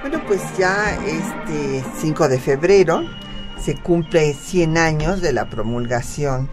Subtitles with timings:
[0.00, 3.02] Bueno, pues ya este 5 de febrero
[3.62, 6.50] se cumple 100 años de la promulgación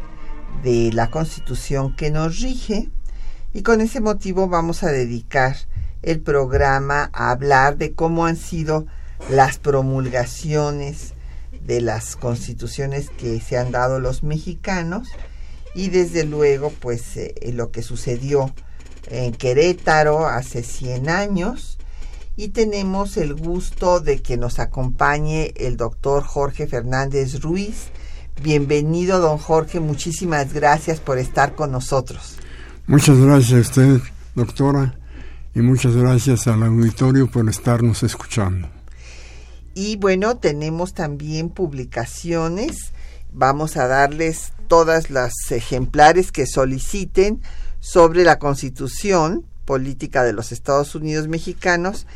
[0.63, 2.89] de la Constitución que nos rige
[3.53, 5.55] y con ese motivo vamos a dedicar
[6.03, 8.85] el programa a hablar de cómo han sido
[9.29, 11.13] las promulgaciones
[11.61, 15.09] de las constituciones que se han dado los mexicanos
[15.73, 18.53] y desde luego pues eh, lo que sucedió
[19.07, 21.78] en Querétaro hace 100 años
[22.39, 27.89] y tenemos el gusto de que nos acompañe el doctor Jorge Fernández Ruiz.
[28.41, 32.37] Bienvenido, don Jorge, muchísimas gracias por estar con nosotros.
[32.87, 33.99] Muchas gracias a usted,
[34.35, 34.97] doctora,
[35.53, 38.69] y muchas gracias al auditorio por estarnos escuchando.
[39.73, 42.93] Y bueno, tenemos también publicaciones.
[43.33, 47.41] Vamos a darles todas las ejemplares que soliciten
[47.81, 52.07] sobre la Constitución Política de los Estados Unidos Mexicanos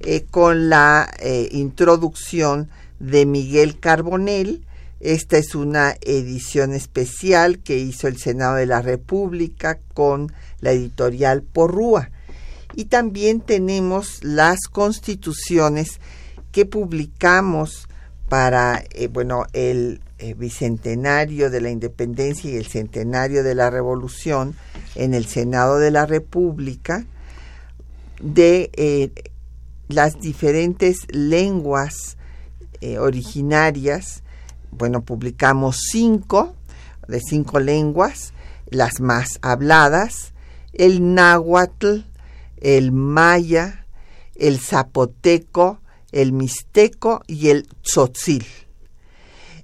[0.00, 4.64] eh, con la eh, introducción de Miguel Carbonell.
[5.00, 11.42] Esta es una edición especial que hizo el Senado de la República con la editorial
[11.42, 12.10] Porrúa.
[12.74, 16.00] Y también tenemos las constituciones
[16.52, 17.88] que publicamos
[18.28, 20.00] para eh, bueno el
[20.36, 24.56] bicentenario de la independencia y el centenario de la revolución
[24.96, 27.04] en el Senado de la República
[28.20, 29.12] de
[29.88, 32.16] las diferentes lenguas
[33.00, 34.22] originarias.
[34.70, 36.54] Bueno, publicamos cinco
[37.08, 38.32] de cinco lenguas,
[38.68, 40.32] las más habladas,
[40.74, 42.00] el náhuatl,
[42.60, 43.86] el maya,
[44.36, 45.80] el zapoteco,
[46.12, 48.46] el mixteco y el tzotzil.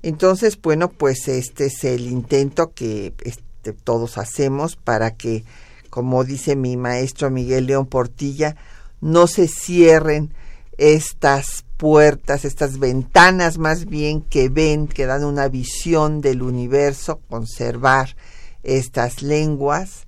[0.02, 5.44] Entonces, bueno, pues este es el intento que este, todos hacemos para que,
[5.90, 8.56] como dice mi maestro Miguel León Portilla,
[9.04, 10.32] no se cierren
[10.78, 18.16] estas puertas, estas ventanas más bien que ven, que dan una visión del universo, conservar
[18.62, 20.06] estas lenguas.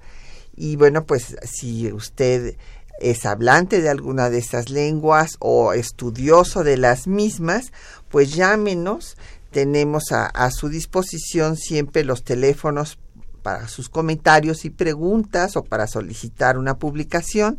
[0.57, 2.57] Y bueno, pues si usted
[2.99, 7.73] es hablante de alguna de estas lenguas o estudioso de las mismas,
[8.09, 9.19] pues llámenos.
[9.51, 12.99] Tenemos a, su disposición siempre los teléfonos
[13.43, 17.59] para sus comentarios y preguntas o para solicitar una publicación.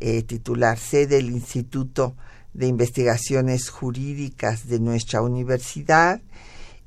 [0.00, 2.14] eh, titular C del Instituto
[2.54, 6.20] de Investigaciones Jurídicas de nuestra universidad.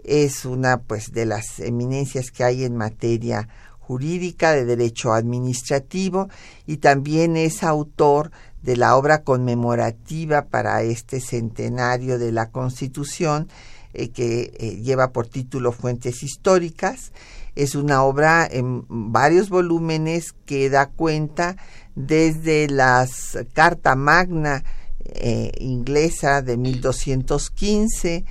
[0.04, 3.48] Es una pues de las eminencias que hay en materia
[3.80, 6.30] jurídica de derecho administrativo
[6.66, 8.31] y también es autor
[8.62, 13.48] de la obra conmemorativa para este centenario de la Constitución
[13.93, 17.11] eh, que eh, lleva por título Fuentes Históricas.
[17.55, 21.57] Es una obra en varios volúmenes que da cuenta
[21.95, 24.63] desde las Carta Magna
[25.03, 28.23] eh, inglesa de 1215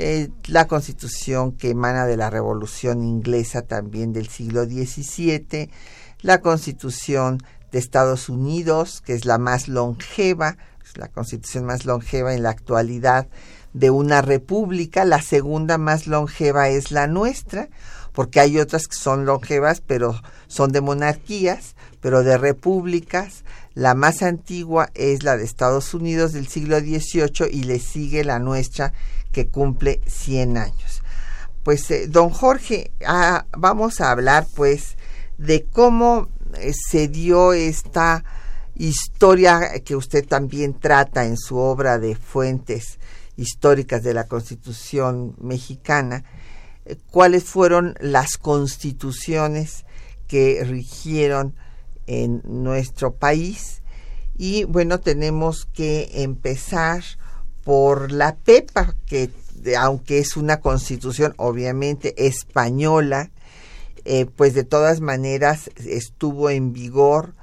[0.00, 5.70] eh, la constitución que emana de la Revolución Inglesa también del siglo XVII,
[6.20, 7.42] la constitución
[7.72, 10.56] de Estados Unidos, que es la más longeva,
[10.94, 13.26] la constitución más longeva en la actualidad
[13.78, 17.68] de una república, la segunda más longeva es la nuestra,
[18.12, 23.44] porque hay otras que son longevas, pero son de monarquías, pero de repúblicas.
[23.74, 28.40] La más antigua es la de Estados Unidos del siglo XVIII y le sigue la
[28.40, 28.92] nuestra
[29.30, 31.02] que cumple 100 años.
[31.62, 34.96] Pues, eh, don Jorge, ah, vamos a hablar pues
[35.36, 38.24] de cómo eh, se dio esta
[38.74, 42.98] historia que usted también trata en su obra de fuentes
[43.38, 46.24] históricas de la Constitución mexicana,
[46.84, 49.86] eh, cuáles fueron las constituciones
[50.26, 51.54] que rigieron
[52.06, 53.82] en nuestro país.
[54.36, 57.02] Y bueno, tenemos que empezar
[57.64, 59.30] por la PEPA, que
[59.78, 63.30] aunque es una constitución obviamente española,
[64.04, 67.34] eh, pues de todas maneras estuvo en vigor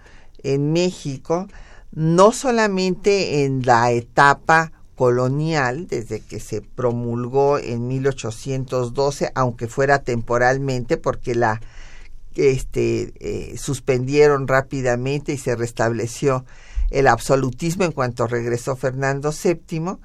[0.43, 1.47] en México,
[1.91, 10.97] no solamente en la etapa colonial, desde que se promulgó en 1812, aunque fuera temporalmente,
[10.97, 11.61] porque la
[12.35, 16.45] este, eh, suspendieron rápidamente y se restableció
[16.91, 19.97] el absolutismo en cuanto regresó Fernando VII,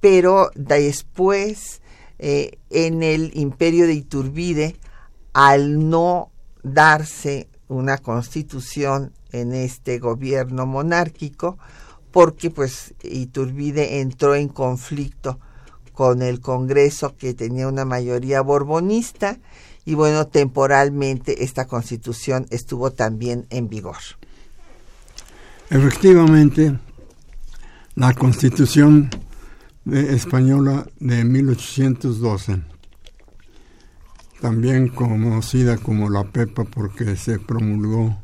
[0.00, 1.80] pero después
[2.18, 4.76] eh, en el imperio de Iturbide,
[5.32, 6.30] al no
[6.62, 11.58] darse una constitución en este gobierno monárquico,
[12.10, 15.38] porque pues Iturbide entró en conflicto
[15.92, 19.38] con el Congreso que tenía una mayoría borbonista
[19.84, 23.96] y bueno, temporalmente esta constitución estuvo también en vigor.
[25.68, 26.78] Efectivamente,
[27.94, 29.10] la constitución
[29.86, 32.62] española de 1812,
[34.40, 38.18] también conocida como la PEPA porque se promulgó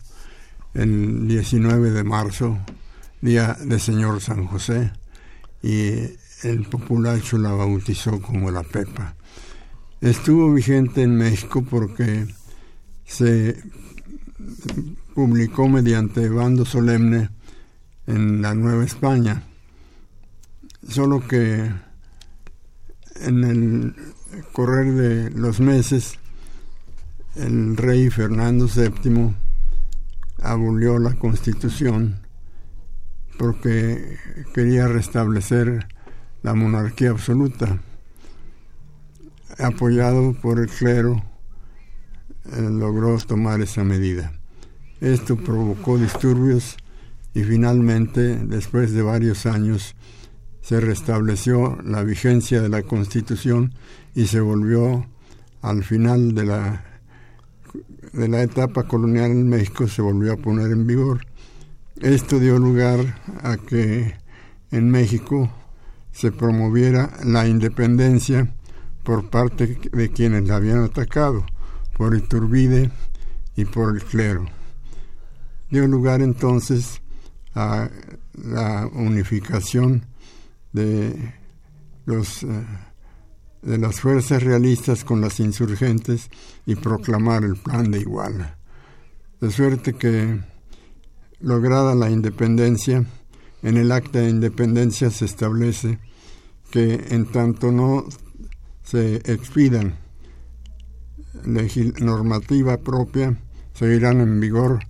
[0.74, 2.58] el 19 de marzo,
[3.26, 4.92] día de Señor San José,
[5.60, 5.90] y
[6.44, 9.16] el populacho la bautizó como la PEPA.
[10.00, 12.28] Estuvo vigente en México porque
[13.04, 13.60] se
[15.12, 17.30] publicó mediante bando solemne
[18.06, 19.42] en la Nueva España.
[20.88, 21.68] Solo que
[23.22, 23.96] en el
[24.52, 26.16] correr de los meses
[27.34, 29.34] el rey Fernando VII
[30.42, 32.25] abolió la constitución
[33.38, 34.18] porque
[34.54, 35.86] quería restablecer
[36.42, 37.78] la monarquía absoluta.
[39.58, 41.22] Apoyado por el clero,
[42.52, 44.32] eh, logró tomar esa medida.
[45.00, 46.76] Esto provocó disturbios
[47.34, 49.94] y finalmente, después de varios años,
[50.62, 53.74] se restableció la vigencia de la Constitución
[54.14, 55.06] y se volvió
[55.62, 56.84] al final de la,
[58.12, 61.26] de la etapa colonial en México, se volvió a poner en vigor.
[62.00, 64.14] Esto dio lugar a que
[64.70, 65.50] en México
[66.12, 68.54] se promoviera la independencia
[69.02, 71.46] por parte de quienes la habían atacado,
[71.96, 72.90] por Iturbide
[73.54, 74.46] y por el clero.
[75.70, 77.00] Dio lugar entonces
[77.54, 77.88] a
[78.34, 80.06] la unificación
[80.72, 81.34] de
[82.04, 82.64] los eh,
[83.66, 86.30] de las fuerzas realistas con las insurgentes
[86.66, 88.58] y proclamar el plan de Iguala.
[89.40, 90.40] De suerte que,
[91.46, 93.04] lograda la independencia,
[93.62, 96.00] en el acta de independencia se establece
[96.72, 98.04] que en tanto no
[98.82, 99.96] se expidan
[102.00, 103.38] normativa propia,
[103.74, 104.80] seguirán en vigor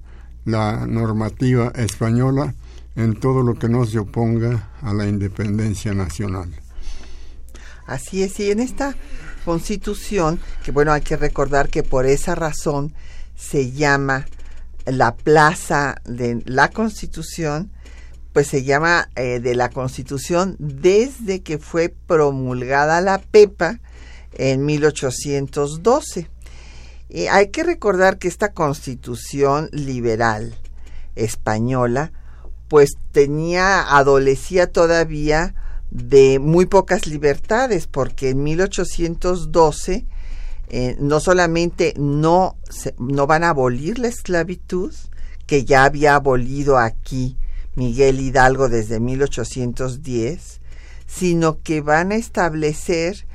[0.46, 2.54] la normativa española
[2.94, 6.48] en todo lo que no se oponga a la independencia nacional.
[7.86, 8.96] Así es, y en esta
[9.44, 12.94] constitución, que bueno, hay que recordar que por esa razón
[13.36, 14.24] se llama
[14.86, 17.70] la plaza de la constitución,
[18.32, 23.80] pues se llama eh, de la constitución desde que fue promulgada la PEPA
[24.32, 26.30] en 1812.
[27.08, 30.54] Y hay que recordar que esta constitución liberal
[31.14, 32.12] española,
[32.68, 35.54] pues tenía, adolecía todavía
[35.90, 40.06] de muy pocas libertades, porque en 1812
[40.68, 42.56] eh, no solamente no,
[42.98, 44.92] no van a abolir la esclavitud,
[45.46, 47.36] que ya había abolido aquí
[47.76, 50.60] Miguel Hidalgo desde 1810,
[51.06, 53.26] sino que van a establecer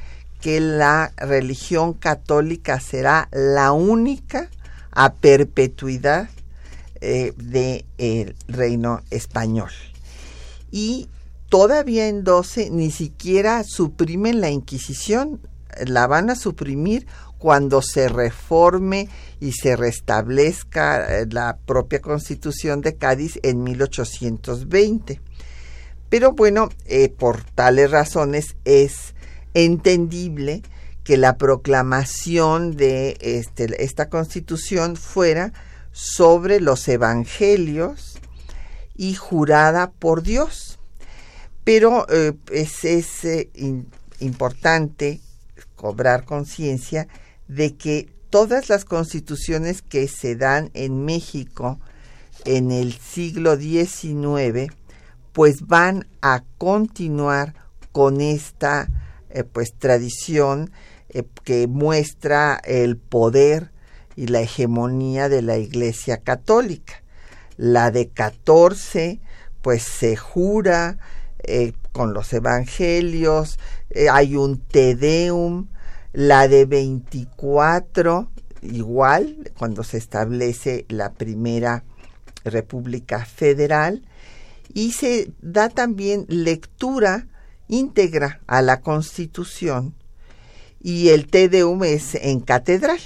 [0.41, 4.49] que la religión católica será la única
[4.91, 6.29] a perpetuidad
[6.99, 9.71] eh, del reino español.
[10.71, 11.09] Y
[11.49, 15.39] todavía en 12 ni siquiera suprimen la Inquisición,
[15.85, 19.09] la van a suprimir cuando se reforme
[19.39, 25.21] y se restablezca eh, la propia constitución de Cádiz en 1820.
[26.09, 29.15] Pero bueno, eh, por tales razones es
[29.53, 30.61] entendible
[31.03, 35.51] que la proclamación de este, esta constitución fuera
[35.91, 38.19] sobre los evangelios
[38.95, 40.79] y jurada por Dios.
[41.63, 43.49] Pero eh, es, eh,
[44.19, 45.21] importante
[45.81, 47.07] cobrar conciencia
[47.47, 51.79] de que todas las constituciones que se dan en México
[52.45, 54.71] en el siglo XIX,
[55.33, 57.55] pues van a continuar
[57.91, 58.89] con esta
[59.31, 60.71] eh, pues tradición
[61.43, 63.71] que muestra el poder
[64.15, 67.01] y la hegemonía de la Iglesia Católica.
[67.57, 69.19] La de 14,
[69.63, 70.99] pues se jura
[71.39, 75.67] eh, con los evangelios, eh, hay un Te Deum,
[76.13, 78.29] la de 24,
[78.61, 81.83] igual, cuando se establece la primera
[82.43, 84.03] República Federal,
[84.73, 87.27] y se da también lectura
[87.67, 89.95] íntegra a la Constitución,
[90.81, 92.99] y el Te Deum es en catedral.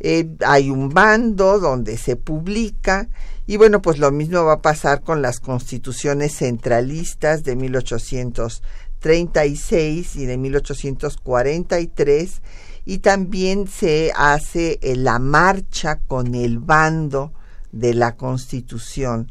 [0.00, 3.08] Eh, hay un bando donde se publica
[3.52, 10.24] y bueno, pues lo mismo va a pasar con las constituciones centralistas de 1836 y
[10.24, 12.40] de 1843
[12.86, 17.34] y también se hace eh, la marcha con el bando
[17.72, 19.30] de la constitución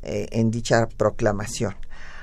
[0.00, 1.76] eh, en dicha proclamación.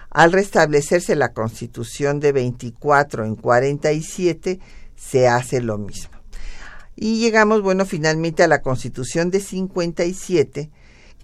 [0.09, 4.59] Al restablecerse la constitución de 24 en 47,
[4.95, 6.15] se hace lo mismo.
[6.95, 10.71] Y llegamos, bueno, finalmente a la Constitución de 57,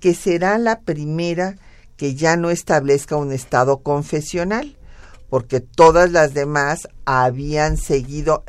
[0.01, 1.55] que será la primera
[1.95, 4.75] que ya no establezca un Estado confesional,
[5.29, 8.43] porque todas las demás habían seguido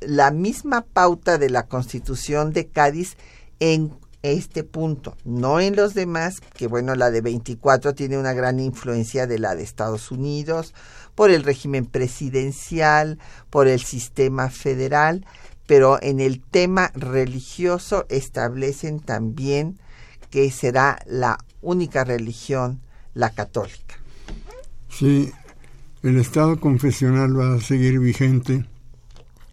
[0.00, 3.16] la misma pauta de la Constitución de Cádiz
[3.60, 8.58] en este punto, no en los demás, que bueno, la de 24 tiene una gran
[8.58, 10.74] influencia de la de Estados Unidos,
[11.14, 15.24] por el régimen presidencial, por el sistema federal,
[15.66, 19.78] pero en el tema religioso establecen también
[20.30, 22.80] que será la única religión
[23.14, 23.96] la católica.
[24.88, 25.30] Sí,
[26.02, 28.64] el Estado confesional va a seguir vigente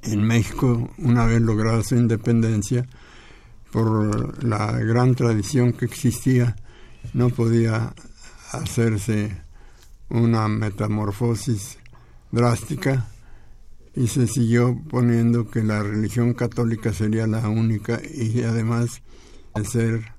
[0.04, 2.86] en México una vez lograda su independencia
[3.72, 6.56] por la gran tradición que existía.
[7.14, 7.94] No podía
[8.52, 9.42] hacerse
[10.10, 11.78] una metamorfosis
[12.32, 13.08] drástica
[13.96, 19.02] y se siguió poniendo que la religión católica sería la única y además
[19.56, 20.15] de ser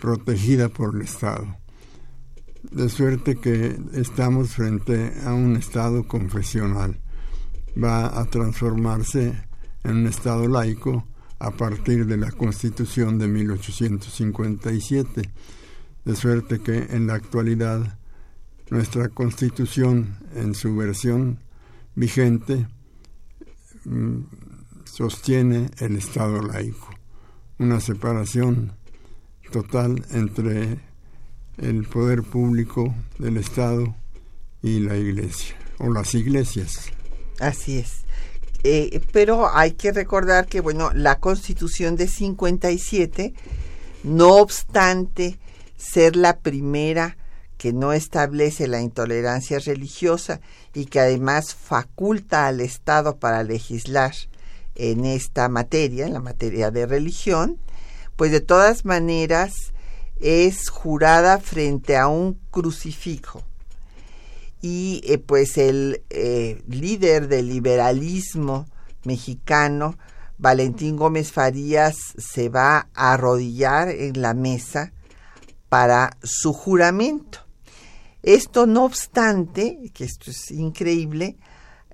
[0.00, 1.56] protegida por el Estado.
[2.62, 7.00] De suerte que estamos frente a un Estado confesional.
[7.82, 9.34] Va a transformarse
[9.84, 11.06] en un Estado laico
[11.38, 15.30] a partir de la Constitución de 1857.
[16.04, 17.98] De suerte que en la actualidad
[18.70, 21.38] nuestra Constitución en su versión
[21.94, 22.66] vigente
[23.86, 24.24] Mm,
[24.84, 26.90] sostiene el Estado laico,
[27.58, 28.72] una separación
[29.50, 30.78] total entre
[31.58, 33.94] el poder público del Estado
[34.62, 36.90] y la Iglesia, o las iglesias.
[37.40, 38.04] Así es.
[38.64, 43.34] Eh, pero hay que recordar que, bueno, la Constitución de 57,
[44.02, 45.38] no obstante
[45.76, 47.16] ser la primera
[47.58, 50.40] que no establece la intolerancia religiosa
[50.74, 54.12] y que además faculta al Estado para legislar
[54.74, 57.58] en esta materia, en la materia de religión,
[58.16, 59.72] pues de todas maneras
[60.20, 63.42] es jurada frente a un crucifijo.
[64.62, 68.66] Y eh, pues el eh, líder del liberalismo
[69.04, 69.98] mexicano,
[70.38, 74.92] Valentín Gómez Farías, se va a arrodillar en la mesa
[75.68, 77.40] para su juramento.
[78.22, 81.36] Esto no obstante, que esto es increíble,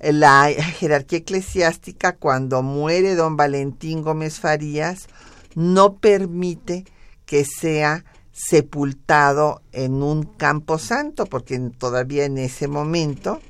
[0.00, 5.08] la jerarquía eclesiástica cuando muere don Valentín Gómez Farías
[5.54, 6.84] no permite
[7.26, 13.40] que sea sepultado en un campo santo, porque todavía en ese momento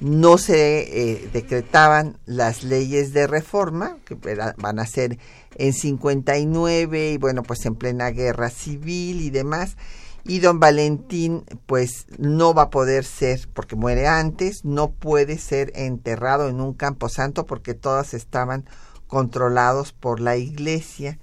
[0.00, 4.16] no se eh, decretaban las leyes de reforma, que
[4.56, 5.18] van a ser
[5.56, 9.76] en 59 y bueno, pues en plena guerra civil y demás,
[10.24, 15.72] y don Valentín pues no va a poder ser, porque muere antes, no puede ser
[15.74, 18.66] enterrado en un campo santo porque todas estaban
[19.08, 21.18] controlados por la iglesia.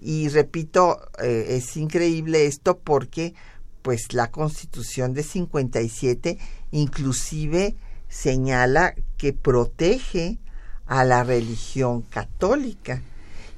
[0.00, 3.34] Y repito, eh, es increíble esto porque
[3.82, 6.38] pues la constitución de 57
[6.70, 7.76] inclusive
[8.08, 10.38] señala que protege
[10.86, 13.02] a la religión católica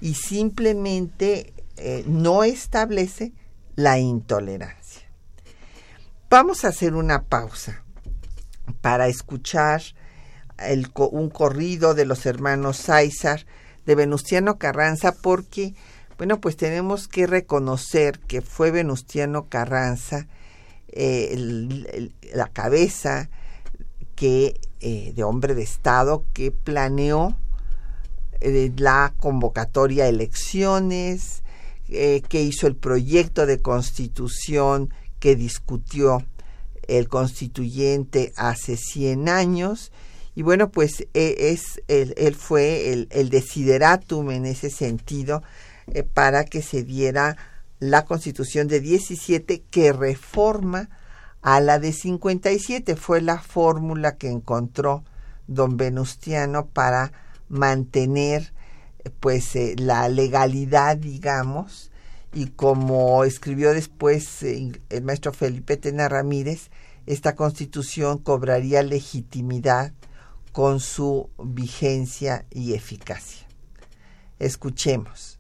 [0.01, 3.33] y simplemente eh, no establece
[3.75, 5.03] la intolerancia.
[6.31, 7.85] Vamos a hacer una pausa
[8.81, 9.83] para escuchar
[10.95, 13.47] un corrido de los hermanos César
[13.87, 15.75] de Venustiano Carranza porque
[16.19, 20.27] Bueno, pues tenemos que reconocer que fue Venustiano Carranza
[20.89, 23.31] eh, la cabeza
[24.17, 27.37] que eh, de hombre de Estado que planeó
[28.41, 31.43] eh, la convocatoria a elecciones,
[31.87, 36.23] que hizo el proyecto de constitución que discutió
[36.87, 39.91] el constituyente hace 100 años.
[40.39, 45.43] Y bueno, pues es, él, fue el, desideratum en ese sentido
[46.15, 47.37] para que se diera
[47.81, 50.91] la constitución de 17 que reforma
[51.43, 52.95] a la de 57.
[52.95, 55.03] Fue la fórmula que encontró
[55.49, 57.11] don Venustiano para
[57.49, 58.53] mantener
[59.19, 61.91] pues eh, la legalidad, digamos,
[62.33, 66.71] y como escribió después eh, el maestro Felipe Tena Ramírez,
[67.07, 69.93] esta constitución cobraría legitimidad
[70.53, 73.47] con su vigencia y eficacia.
[74.39, 75.39] Escuchemos.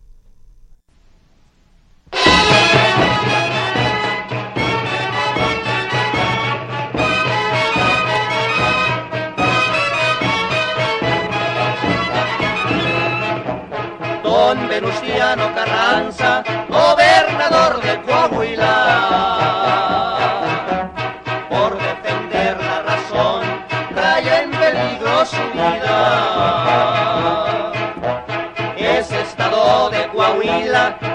[14.22, 19.87] Don Venustiano Carranza, gobernador de Coahuila,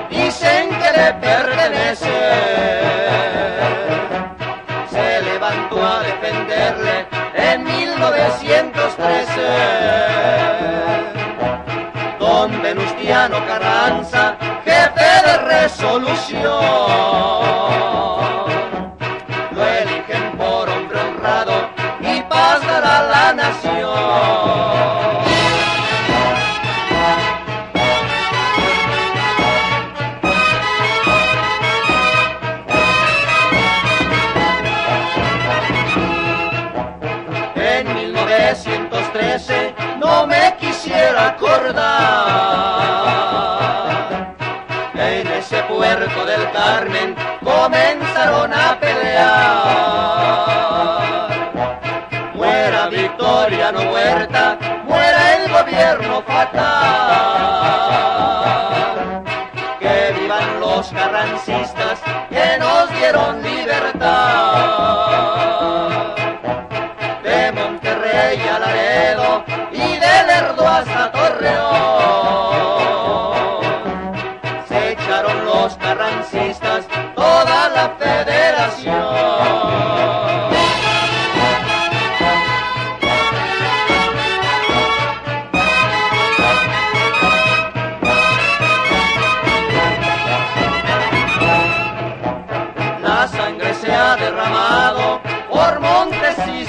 [0.09, 2.11] Dicen que le pertenece.
[4.91, 9.41] Se levantó a defenderle en 1913.
[12.19, 16.43] Don Venustiano Carranza, jefe de resolución.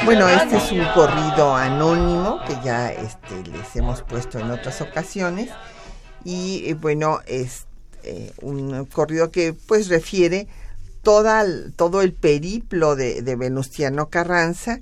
[0.05, 5.51] Bueno, este es un corrido anónimo que ya este, les hemos puesto en otras ocasiones.
[6.25, 7.67] Y eh, bueno, es
[8.03, 10.47] eh, un corrido que pues refiere
[11.03, 11.45] toda,
[11.77, 14.81] todo el periplo de, Venustiano Carranza,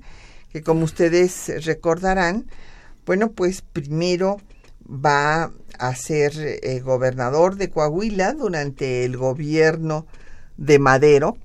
[0.51, 2.45] que como ustedes recordarán,
[3.05, 4.37] bueno, pues primero
[4.87, 10.05] va a ser eh, gobernador de Coahuila durante el gobierno
[10.57, 11.37] de Madero,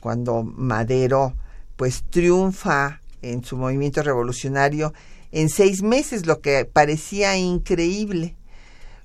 [0.00, 1.34] cuando Madero
[1.76, 4.92] pues triunfa en su movimiento revolucionario
[5.30, 8.36] en seis meses, lo que parecía increíble,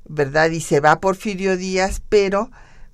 [0.06, 0.52] ¿verdad?
[0.52, 2.50] Y se va Porfirio Díaz, pero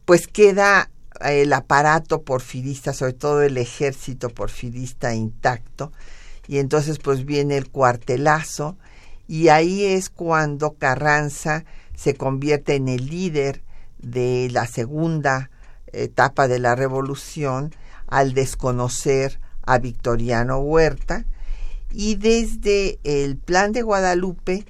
[0.05, 0.89] pues queda
[1.21, 5.91] el aparato porfirista, sobre todo el ejército porfirista intacto,
[6.47, 8.77] y entonces pues viene el cuartelazo,
[9.27, 13.61] y ahí es cuando Carranza se convierte en el líder
[13.99, 15.51] de la segunda
[15.91, 17.75] etapa de la revolución
[18.07, 21.25] al desconocer a Victoriano Huerta
[21.91, 24.65] y desde el plan de Guadalupe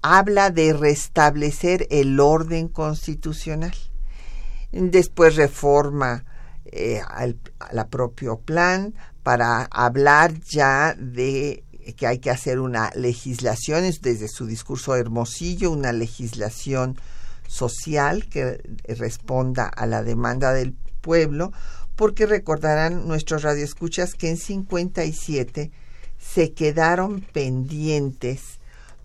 [0.00, 3.74] habla de restablecer el orden constitucional.
[4.72, 6.24] Después reforma
[6.64, 7.38] eh, al,
[7.90, 11.62] propio plan para hablar ya de
[11.98, 16.98] que hay que hacer una legislación, desde su discurso hermosillo, una legislación
[17.46, 21.52] social que responda a la demanda del pueblo,
[21.96, 25.70] porque recordarán nuestros radioescuchas que en 57
[26.18, 28.58] se quedaron pendientes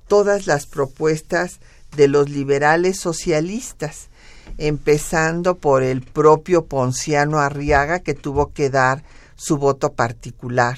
[0.07, 1.59] todas las propuestas
[1.95, 4.09] de los liberales socialistas,
[4.57, 9.03] empezando por el propio Ponciano Arriaga que tuvo que dar
[9.35, 10.77] su voto particular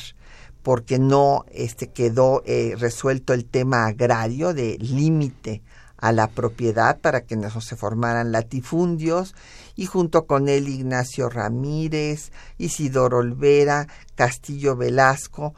[0.63, 5.61] porque no este, quedó eh, resuelto el tema agrario de límite
[6.01, 9.35] a la propiedad para que no se formaran latifundios
[9.75, 15.53] y junto con él Ignacio Ramírez, Isidoro Olvera, Castillo Velasco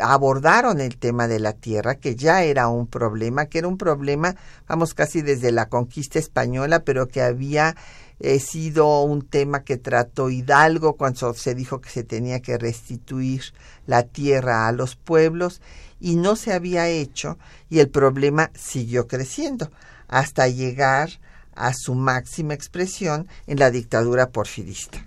[0.00, 4.34] abordaron el tema de la tierra, que ya era un problema, que era un problema,
[4.66, 7.76] vamos, casi desde la conquista española, pero que había
[8.18, 13.42] eh, sido un tema que trató Hidalgo cuando se dijo que se tenía que restituir
[13.86, 15.60] la tierra a los pueblos
[16.00, 17.38] y no se había hecho
[17.70, 19.70] y el problema siguió creciendo
[20.08, 21.10] hasta llegar
[21.54, 25.04] a su máxima expresión en la dictadura porfirista.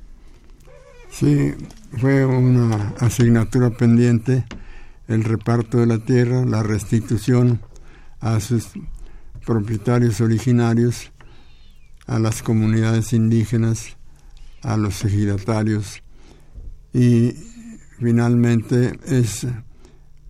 [1.11, 1.55] Sí,
[1.99, 4.45] fue una asignatura pendiente
[5.07, 7.61] el reparto de la tierra, la restitución
[8.19, 8.69] a sus
[9.45, 11.11] propietarios originarios,
[12.05, 13.97] a las comunidades indígenas,
[14.61, 16.03] a los ejidatarios
[16.93, 17.33] y
[17.99, 19.47] finalmente es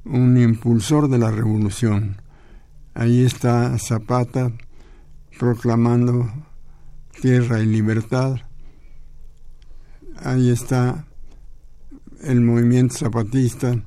[0.05, 2.21] un impulsor de la revolución.
[2.93, 4.51] Ahí está Zapata
[5.38, 6.31] proclamando
[7.21, 8.38] tierra y libertad.
[10.17, 11.05] Ahí está
[12.21, 13.81] el movimiento zapatista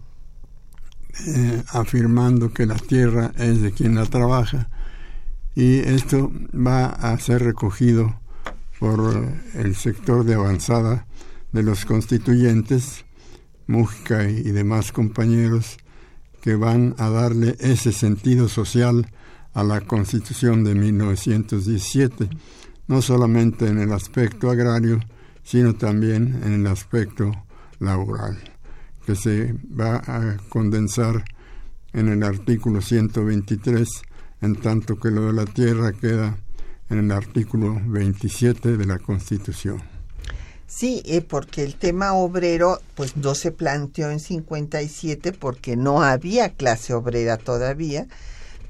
[1.26, 4.70] eh, afirmando que la tierra es de quien la trabaja
[5.54, 8.18] y esto va a ser recogido
[8.78, 9.14] por
[9.54, 11.06] el sector de avanzada
[11.52, 13.04] de los constituyentes,
[13.68, 15.76] Mújica y demás compañeros,
[16.42, 19.06] que van a darle ese sentido social
[19.54, 22.28] a la Constitución de 1917,
[22.88, 25.00] no solamente en el aspecto agrario,
[25.42, 27.32] sino también en el aspecto
[27.78, 28.38] laboral
[29.06, 31.24] que se va a condensar
[31.92, 33.88] en el artículo 123,
[34.40, 36.38] en tanto que lo de la tierra queda
[36.88, 39.91] en el artículo 27 de la Constitución.
[40.74, 46.54] Sí, eh, porque el tema obrero pues no se planteó en 57 porque no había
[46.54, 48.06] clase obrera todavía,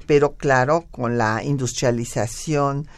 [0.05, 2.89] pero claro, con la industrialización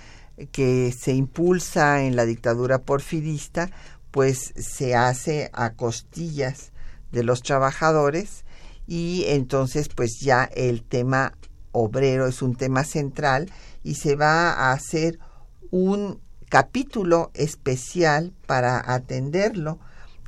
[0.52, 3.70] que se impulsa en la dictadura porfirista,
[4.10, 6.72] pues se hace a costillas
[7.12, 8.44] de los trabajadores
[8.88, 11.38] y entonces pues ya el tema
[11.74, 13.52] obrero es un tema central
[13.84, 15.20] y se va a hacer
[15.70, 16.25] un
[16.56, 19.78] capítulo especial para atenderlo,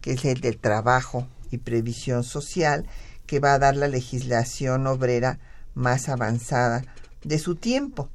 [0.02, 2.86] que es el del trabajo y previsión social,
[3.26, 5.40] que va a dar la legislación obrera
[5.74, 6.84] más avanzada
[7.24, 8.10] de su tiempo.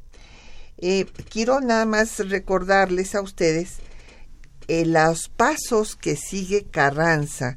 [0.76, 3.78] Eh, quiero nada más recordarles a ustedes
[4.68, 7.56] eh, los pasos que sigue Carranza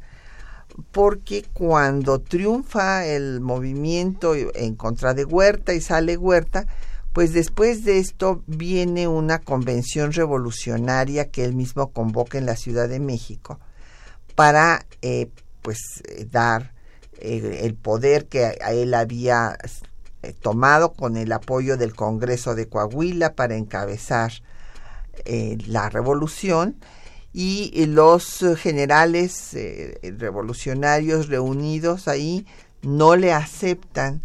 [0.94, 6.66] porque cuando triunfa el movimiento en contra de Huerta y sale Huerta,
[7.16, 12.90] pues después de esto viene una convención revolucionaria que él mismo convoca en la Ciudad
[12.90, 13.58] de México
[14.36, 15.30] para eh,
[15.62, 16.74] pues eh, dar
[17.20, 19.58] eh, el poder que a él había
[20.42, 24.34] tomado con el apoyo del Congreso de Coahuila para encabezar
[25.68, 26.76] la revolución.
[27.32, 29.56] Y los generales
[30.02, 32.46] revolucionarios reunidos ahí
[32.82, 34.22] no le aceptan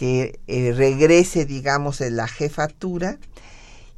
[0.00, 3.18] que eh, regrese, digamos, en la jefatura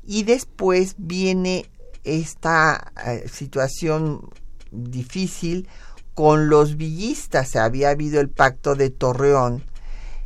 [0.05, 1.71] y después viene
[2.03, 4.29] esta eh, situación
[4.73, 5.69] difícil
[6.15, 7.55] con los villistas.
[7.55, 9.62] Había habido el pacto de Torreón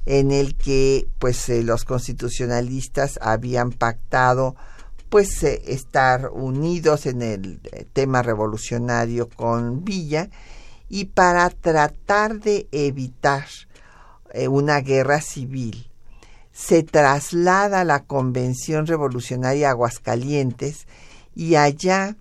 [0.06, 4.56] en el que pues los constitucionalistas habían pactado
[5.10, 10.30] pues eh, estar unidos en el eh, tema revolucionario con Villa
[10.88, 13.44] y para tratar de evitar
[14.36, 15.90] eh, una guerra civil
[16.52, 20.86] se traslada la Convención Revolucionaria a Aguascalientes
[21.34, 22.16] y allá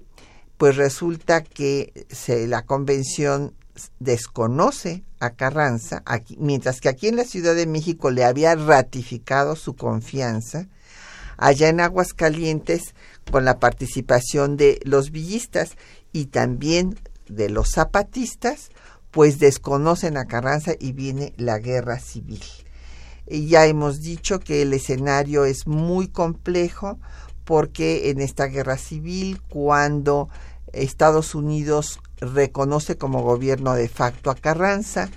[0.57, 2.05] pues resulta que
[2.47, 3.53] la convención
[3.99, 6.03] desconoce a Carranza,
[6.37, 10.67] mientras que aquí en la Ciudad de México le había ratificado su confianza,
[11.37, 12.93] allá en Aguascalientes
[13.31, 15.75] con la participación de los villistas
[16.13, 16.97] y también
[17.27, 18.69] de los zapatistas,
[19.15, 22.43] pues desconocen a Carranza y viene la guerra civil.
[23.25, 26.99] Y ya hemos dicho que el escenario es muy complejo
[27.45, 30.27] porque en esta guerra civil, cuando
[30.73, 35.07] Estados Unidos reconoce como gobierno de facto a Carranza,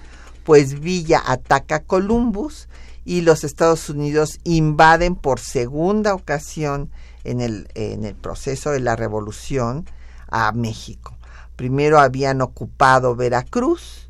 [0.45, 2.69] pues Villa ataca a Columbus
[3.05, 6.93] y los Estados Unidos invaden por segunda ocasión
[7.25, 9.87] en el, en el proceso de la revolución
[10.29, 11.18] a México.
[11.59, 14.09] Primero habían ocupado Veracruz,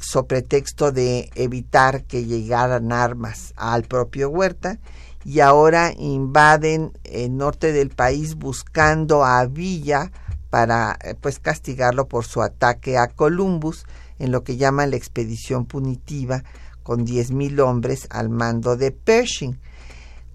[0.00, 4.80] sobre pretexto de evitar que llegaran armas al propio Huerta,
[5.24, 10.10] y ahora invaden el norte del país buscando a Villa
[10.50, 13.86] para eh, pues castigarlo por su ataque a Columbus
[14.18, 16.42] en lo que llaman la expedición punitiva
[16.82, 19.60] con 10.000 hombres al mando de Pershing.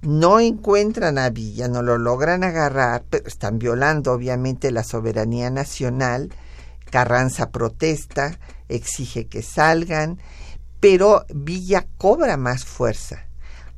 [0.02, 6.30] No encuentran a Villa, no lo logran agarrar, pero están violando obviamente la soberanía nacional.
[6.90, 10.20] Carranza protesta, exige que salgan,
[10.80, 13.26] pero Villa cobra más fuerza.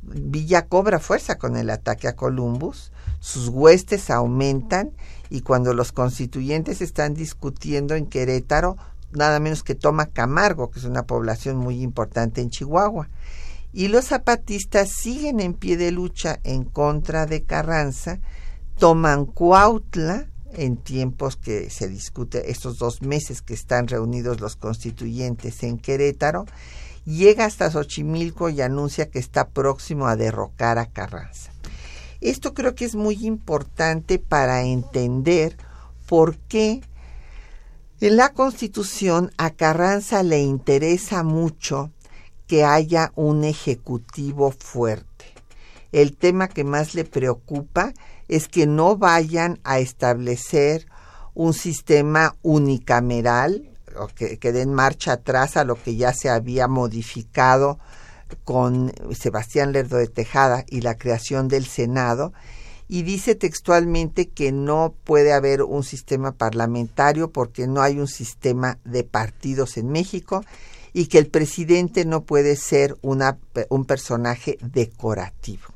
[0.02, 4.92] Villa cobra fuerza con el ataque a Columbus, sus huestes aumentan
[5.28, 8.76] y cuando los constituyentes están discutiendo en Querétaro,
[9.12, 13.08] nada menos que toma Camargo, que es una población muy importante en Chihuahua.
[13.72, 18.20] Y los zapatistas siguen en pie de lucha en contra de Carranza,
[18.78, 25.62] toman Cuautla en tiempos que se discute estos dos meses que están reunidos los constituyentes
[25.62, 26.46] en Querétaro,
[27.04, 31.52] llega hasta Xochimilco y anuncia que está próximo a derrocar a Carranza.
[32.20, 35.56] Esto creo que es muy importante para entender
[36.06, 36.82] por qué
[38.00, 41.90] en la Constitución a Carranza le interesa mucho
[42.50, 45.24] que haya un ejecutivo fuerte.
[45.92, 47.94] El tema que más le preocupa
[48.26, 50.88] es que no vayan a establecer
[51.32, 56.66] un sistema unicameral o que, que den marcha atrás a lo que ya se había
[56.66, 57.78] modificado
[58.42, 62.32] con Sebastián Lerdo de Tejada y la creación del Senado
[62.88, 68.80] y dice textualmente que no puede haber un sistema parlamentario porque no hay un sistema
[68.84, 70.44] de partidos en México
[70.92, 75.74] y que el presidente no puede ser una, un personaje decorativo.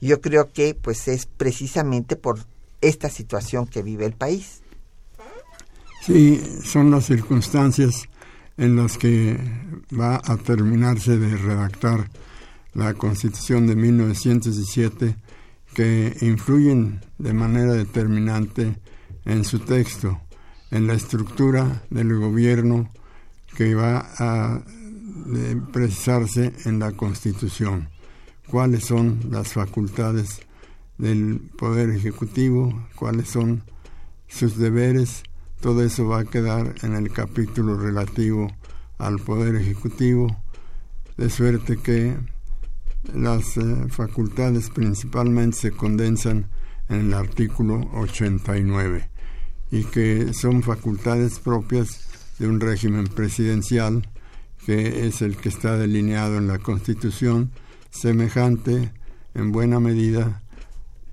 [0.00, 2.40] Yo creo que pues es precisamente por
[2.80, 4.62] esta situación que vive el país.
[6.02, 8.08] Sí, son las circunstancias
[8.56, 9.38] en las que
[9.98, 12.08] va a terminarse de redactar
[12.74, 15.16] la Constitución de 1917
[15.74, 18.78] que influyen de manera determinante
[19.24, 20.20] en su texto,
[20.70, 22.88] en la estructura del gobierno
[23.56, 24.60] que va a
[25.72, 27.88] precisarse en la Constitución.
[28.48, 30.40] Cuáles son las facultades
[30.98, 33.64] del Poder Ejecutivo, cuáles son
[34.28, 35.22] sus deberes,
[35.60, 38.48] todo eso va a quedar en el capítulo relativo
[38.98, 40.36] al Poder Ejecutivo,
[41.16, 42.16] de suerte que
[43.14, 46.48] las eh, facultades principalmente se condensan
[46.88, 49.08] en el artículo 89
[49.70, 52.05] y que son facultades propias
[52.38, 54.06] de un régimen presidencial
[54.64, 57.52] que es el que está delineado en la Constitución,
[57.90, 58.92] semejante
[59.34, 60.42] en buena medida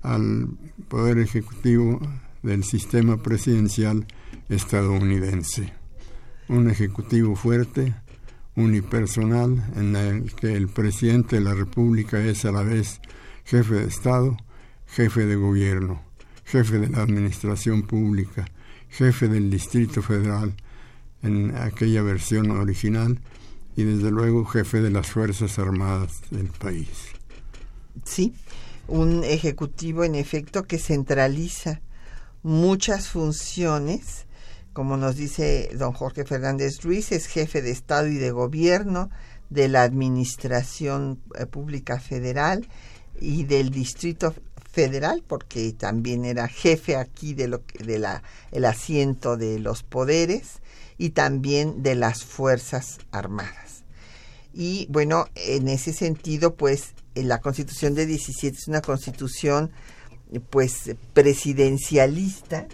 [0.02, 0.48] al
[0.88, 2.00] poder ejecutivo
[2.42, 4.06] del sistema presidencial
[4.48, 5.72] estadounidense.
[6.48, 7.94] Un ejecutivo fuerte,
[8.56, 13.00] unipersonal, en el que el presidente de la República es a la vez
[13.44, 14.36] jefe de Estado,
[14.86, 16.02] jefe de gobierno,
[16.44, 18.46] jefe de la administración pública,
[18.90, 20.54] jefe del Distrito Federal,
[21.24, 23.18] en aquella versión original,
[23.76, 26.88] y desde luego jefe de las Fuerzas Armadas del país.
[28.04, 28.34] Sí,
[28.86, 31.80] un ejecutivo en efecto que centraliza
[32.42, 34.26] muchas funciones,
[34.72, 39.10] como nos dice don Jorge Fernández Ruiz, es jefe de Estado y de Gobierno
[39.50, 42.68] de la Administración eh, Pública Federal
[43.20, 44.34] y del Distrito
[44.70, 50.60] Federal, porque también era jefe aquí de lo de la el asiento de los poderes
[50.98, 53.84] y también de las Fuerzas Armadas.
[54.52, 59.70] Y bueno, en ese sentido, pues la Constitución de 17 es una constitución
[60.50, 62.66] pues presidencialista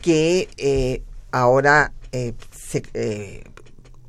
[0.00, 3.44] que eh, ahora eh, se eh,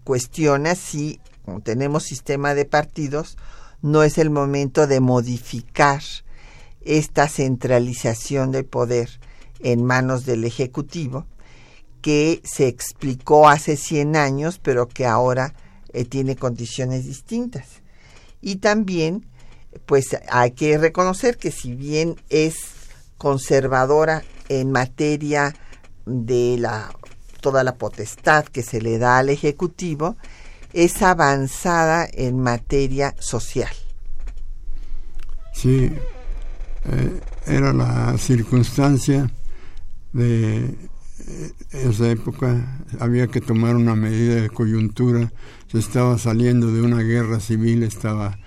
[0.03, 3.37] cuestiona si, como tenemos sistema de partidos,
[3.81, 6.01] no es el momento de modificar
[6.81, 9.09] esta centralización del poder
[9.59, 11.25] en manos del Ejecutivo
[12.05, 15.55] que se explicó hace 100 años, pero que ahora
[15.91, 17.65] eh, tiene condiciones distintas.
[18.41, 19.25] Y también,
[19.87, 22.57] pues hay que reconocer que si bien es
[23.17, 25.55] conservadora en materia
[26.05, 26.95] de la
[27.41, 30.15] toda la potestad que se le da al ejecutivo,
[30.73, 33.73] es avanzada en materia social.
[35.53, 35.91] Sí,
[36.85, 39.31] eh, era la circunstancia
[40.13, 40.75] de
[41.71, 45.31] esa época había que tomar una medida de coyuntura,
[45.67, 48.37] se estaba saliendo de una guerra civil, estaba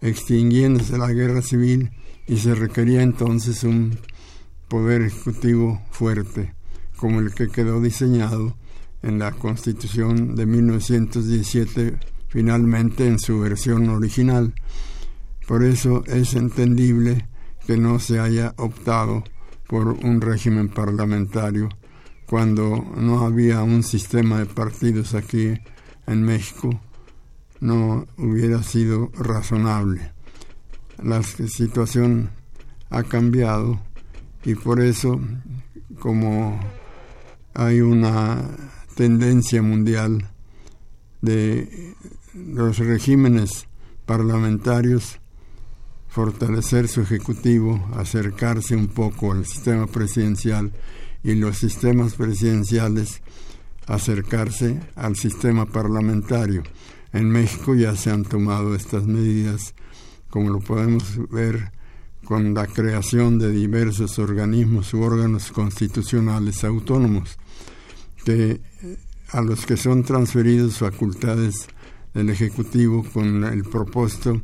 [0.00, 1.90] extinguiéndose la guerra civil
[2.26, 3.98] y se requería entonces un
[4.68, 6.54] poder ejecutivo fuerte,
[6.96, 8.56] como el que quedó diseñado
[9.02, 14.54] en la Constitución de 1917, finalmente en su versión original.
[15.46, 17.28] Por eso es entendible
[17.66, 19.24] que no se haya optado
[19.68, 21.68] por un régimen parlamentario
[22.26, 25.54] cuando no había un sistema de partidos aquí
[26.06, 26.80] en México,
[27.60, 30.12] no hubiera sido razonable.
[31.02, 32.30] la situación
[32.90, 33.80] ha cambiado
[34.44, 35.20] y por eso
[35.98, 36.60] como
[37.54, 38.42] hay una
[38.94, 40.28] tendencia mundial
[41.20, 41.94] de
[42.34, 43.66] los regímenes
[44.06, 45.18] parlamentarios
[46.08, 50.70] fortalecer su ejecutivo, acercarse un poco al sistema presidencial
[51.24, 53.22] y los sistemas presidenciales
[53.86, 56.62] acercarse al sistema parlamentario.
[57.12, 59.74] En México ya se han tomado estas medidas,
[60.30, 61.72] como lo podemos ver
[62.24, 67.38] con la creación de diversos organismos u órganos constitucionales autónomos,
[68.24, 68.60] que
[69.30, 71.68] a los que son transferidos facultades
[72.12, 74.40] del Ejecutivo con el propósito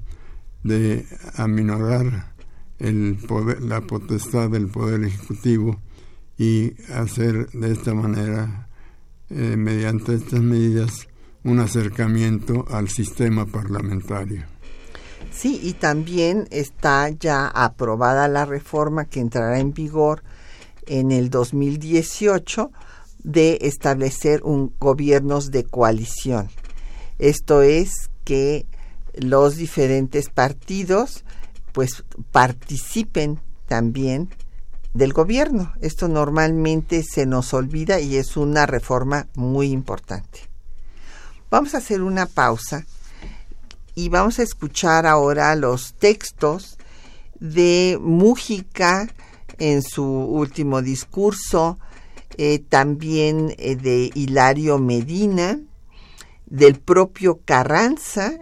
[0.63, 2.35] de aminorar
[2.79, 5.81] el poder, la potestad del Poder Ejecutivo
[6.41, 8.67] y hacer de esta manera,
[9.29, 11.07] eh, mediante estas medidas,
[11.45, 14.47] un acercamiento al sistema parlamentario.
[15.31, 20.23] Sí, y también está ya aprobada la reforma que entrará en vigor
[20.87, 22.73] en el 2018
[23.23, 26.49] de establecer un gobiernos de coalición.
[27.19, 28.65] Esto es que
[29.13, 31.23] los diferentes partidos
[31.73, 34.31] pues participen también
[34.95, 35.73] del gobierno.
[35.81, 40.41] Esto normalmente se nos olvida y es una reforma muy importante.
[41.51, 42.87] Vamos a hacer una pausa
[43.95, 46.79] y vamos a escuchar ahora los textos
[47.39, 49.09] de Mújica
[49.59, 51.79] en su último discurso,
[52.37, 55.59] eh, también eh, de Hilario Medina,
[56.47, 58.33] del propio Carranza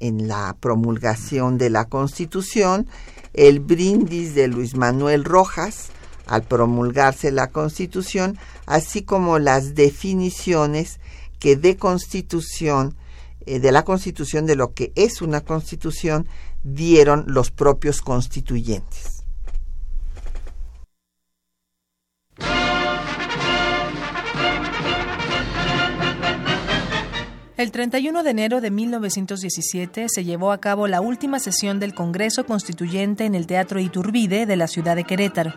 [0.00, 2.88] en la promulgación de la Constitución,
[3.36, 5.88] el brindis de Luis Manuel Rojas
[6.26, 10.98] al promulgarse la Constitución, así como las definiciones
[11.38, 12.96] que de Constitución
[13.46, 16.26] eh, de la Constitución, de lo que es una Constitución,
[16.64, 19.15] dieron los propios constituyentes.
[27.56, 32.44] El 31 de enero de 1917 se llevó a cabo la última sesión del Congreso
[32.44, 35.54] Constituyente en el Teatro Iturbide de la ciudad de Querétaro.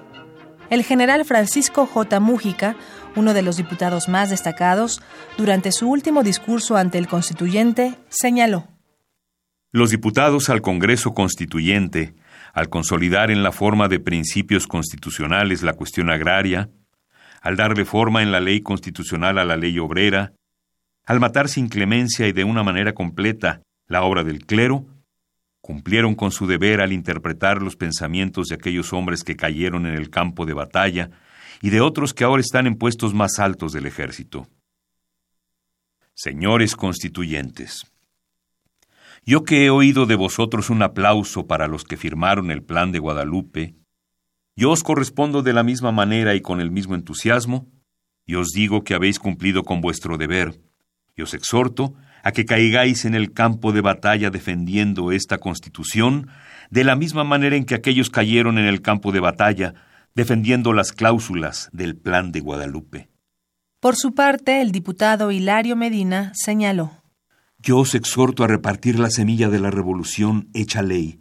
[0.70, 2.22] El general Francisco J.
[2.22, 2.78] Mújica,
[3.18, 5.02] uno de los diputados más destacados,
[5.38, 8.66] durante su último discurso ante el constituyente, señaló.
[9.74, 12.16] Los diputados al Congreso Constituyente,
[12.54, 16.70] al consolidar en la forma de principios constitucionales la cuestión agraria,
[17.42, 20.32] al darle forma en la ley constitucional a la ley obrera,
[21.10, 24.86] al matar sin clemencia y de una manera completa la obra del clero,
[25.60, 30.12] cumplieron con su deber al interpretar los pensamientos de aquellos hombres que cayeron en el
[30.12, 31.10] campo de batalla
[31.64, 34.48] y de otros que ahora están en puestos más altos del ejército.
[36.14, 37.88] Señores constituyentes,
[39.26, 43.00] yo que he oído de vosotros un aplauso para los que firmaron el plan de
[43.00, 43.74] Guadalupe,
[44.56, 47.68] yo os correspondo de la misma manera y con el mismo entusiasmo,
[48.28, 50.69] y os digo que habéis cumplido con vuestro deber,
[51.20, 56.30] y os exhorto a que caigáis en el campo de batalla defendiendo esta Constitución,
[56.70, 59.74] de la misma manera en que aquellos cayeron en el campo de batalla
[60.16, 63.10] defendiendo las cláusulas del Plan de Guadalupe.
[63.82, 67.04] Por su parte, el diputado Hilario Medina señaló.
[67.58, 71.20] Yo os exhorto a repartir la semilla de la revolución hecha ley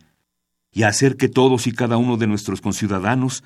[0.70, 3.42] y a hacer que todos y cada uno de nuestros conciudadanos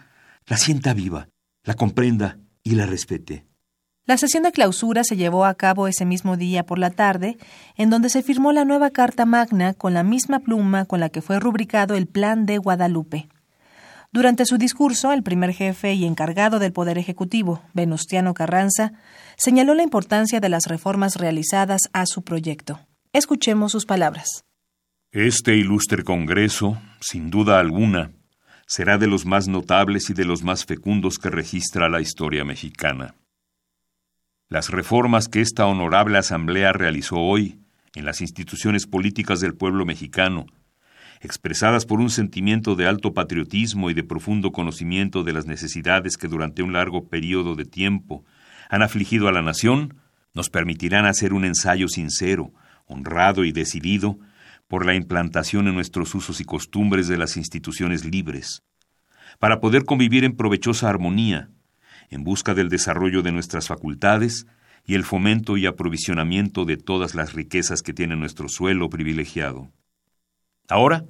[0.46, 1.28] la sienta viva,
[1.64, 3.46] la comprenda y la respete.
[4.04, 7.36] La sesión de clausura se llevó a cabo ese mismo día por la tarde,
[7.76, 11.22] en donde se firmó la nueva Carta Magna con la misma pluma con la que
[11.22, 13.28] fue rubricado el Plan de Guadalupe.
[14.10, 18.92] Durante su discurso, el primer jefe y encargado del Poder Ejecutivo, Venustiano Carranza,
[19.36, 22.80] señaló la importancia de las reformas realizadas a su proyecto.
[23.12, 24.44] Escuchemos sus palabras.
[25.12, 28.10] Este ilustre Congreso, sin duda alguna,
[28.66, 33.14] será de los más notables y de los más fecundos que registra la historia mexicana.
[34.52, 37.58] Las reformas que esta honorable Asamblea realizó hoy
[37.94, 40.44] en las instituciones políticas del pueblo mexicano,
[41.22, 46.28] expresadas por un sentimiento de alto patriotismo y de profundo conocimiento de las necesidades que
[46.28, 48.26] durante un largo periodo de tiempo
[48.68, 49.96] han afligido a la nación,
[50.34, 52.52] nos permitirán hacer un ensayo sincero,
[52.84, 54.18] honrado y decidido
[54.68, 58.62] por la implantación en nuestros usos y costumbres de las instituciones libres,
[59.38, 61.48] para poder convivir en provechosa armonía,
[62.12, 64.46] en busca del desarrollo de nuestras facultades
[64.86, 69.70] y el fomento y aprovisionamiento de todas las riquezas que tiene nuestro suelo privilegiado.
[70.68, 71.04] Ahora,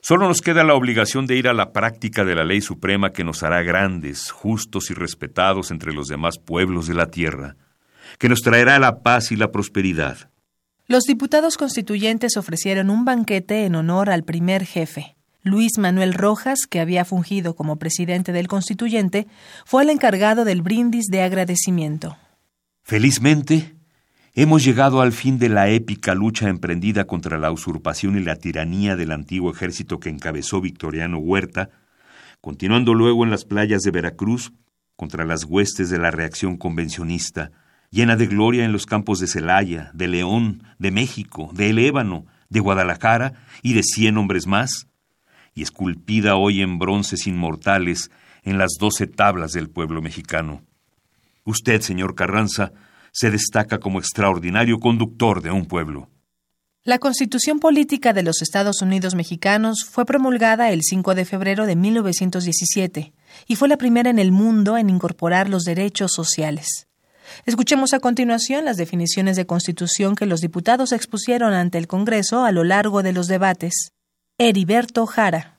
[0.00, 3.24] solo nos queda la obligación de ir a la práctica de la ley suprema que
[3.24, 7.56] nos hará grandes, justos y respetados entre los demás pueblos de la tierra,
[8.18, 10.30] que nos traerá la paz y la prosperidad.
[10.86, 15.15] Los diputados constituyentes ofrecieron un banquete en honor al primer jefe.
[15.46, 19.28] Luis Manuel Rojas, que había fungido como presidente del constituyente,
[19.64, 22.16] fue el encargado del brindis de agradecimiento.
[22.82, 23.76] Felizmente,
[24.34, 28.96] hemos llegado al fin de la épica lucha emprendida contra la usurpación y la tiranía
[28.96, 31.70] del antiguo ejército que encabezó Victoriano Huerta,
[32.40, 34.52] continuando luego en las playas de Veracruz
[34.96, 37.52] contra las huestes de la reacción convencionista,
[37.90, 42.26] llena de gloria en los campos de Celaya, de León, de México, de El Ébano,
[42.48, 44.88] de Guadalajara y de cien hombres más,
[45.56, 48.12] y esculpida hoy en bronces inmortales
[48.44, 50.62] en las doce tablas del pueblo mexicano.
[51.44, 52.72] Usted, señor Carranza,
[53.10, 56.08] se destaca como extraordinario conductor de un pueblo.
[56.84, 61.74] La Constitución Política de los Estados Unidos Mexicanos fue promulgada el 5 de febrero de
[61.74, 63.12] 1917
[63.48, 66.86] y fue la primera en el mundo en incorporar los derechos sociales.
[67.44, 72.52] Escuchemos a continuación las definiciones de Constitución que los diputados expusieron ante el Congreso a
[72.52, 73.95] lo largo de los debates.
[74.38, 75.56] Heriberto Jara.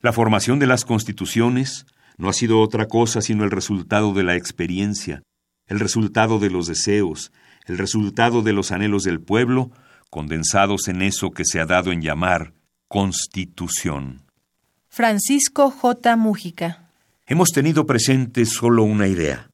[0.00, 1.84] La formación de las constituciones
[2.16, 5.22] no ha sido otra cosa sino el resultado de la experiencia,
[5.66, 7.30] el resultado de los deseos,
[7.66, 9.70] el resultado de los anhelos del pueblo,
[10.08, 12.54] condensados en eso que se ha dado en llamar
[12.88, 14.22] Constitución.
[14.88, 16.16] Francisco J.
[16.16, 16.88] Mújica.
[17.26, 19.50] Hemos tenido presente solo una idea,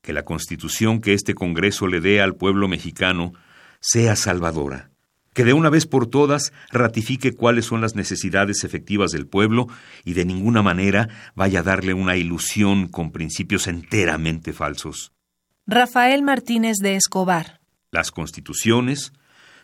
[0.00, 3.34] que la Constitución que este Congreso le dé al pueblo mexicano
[3.80, 4.95] sea salvadora
[5.36, 9.66] que de una vez por todas ratifique cuáles son las necesidades efectivas del pueblo
[10.02, 15.12] y de ninguna manera vaya a darle una ilusión con principios enteramente falsos.
[15.66, 17.60] Rafael Martínez de Escobar.
[17.90, 19.12] Las constituciones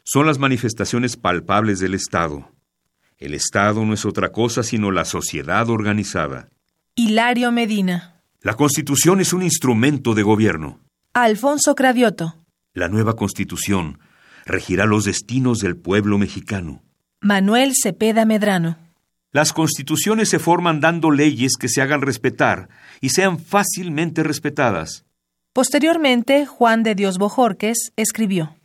[0.04, 2.52] son las manifestaciones palpables del Estado.
[3.16, 6.50] El Estado no es otra cosa sino la sociedad organizada.
[6.96, 8.20] Hilario Medina.
[8.42, 10.80] La Constitución es un instrumento de gobierno.
[11.14, 12.36] Alfonso Cravioto.
[12.74, 13.98] La nueva Constitución
[14.44, 16.82] regirá los destinos del pueblo mexicano.
[17.20, 18.78] Manuel Cepeda Medrano.
[19.30, 22.68] Las constituciones se forman dando leyes que se hagan respetar
[23.00, 25.04] y sean fácilmente respetadas.
[25.52, 28.56] Posteriormente, Juan de Dios Bojorques escribió.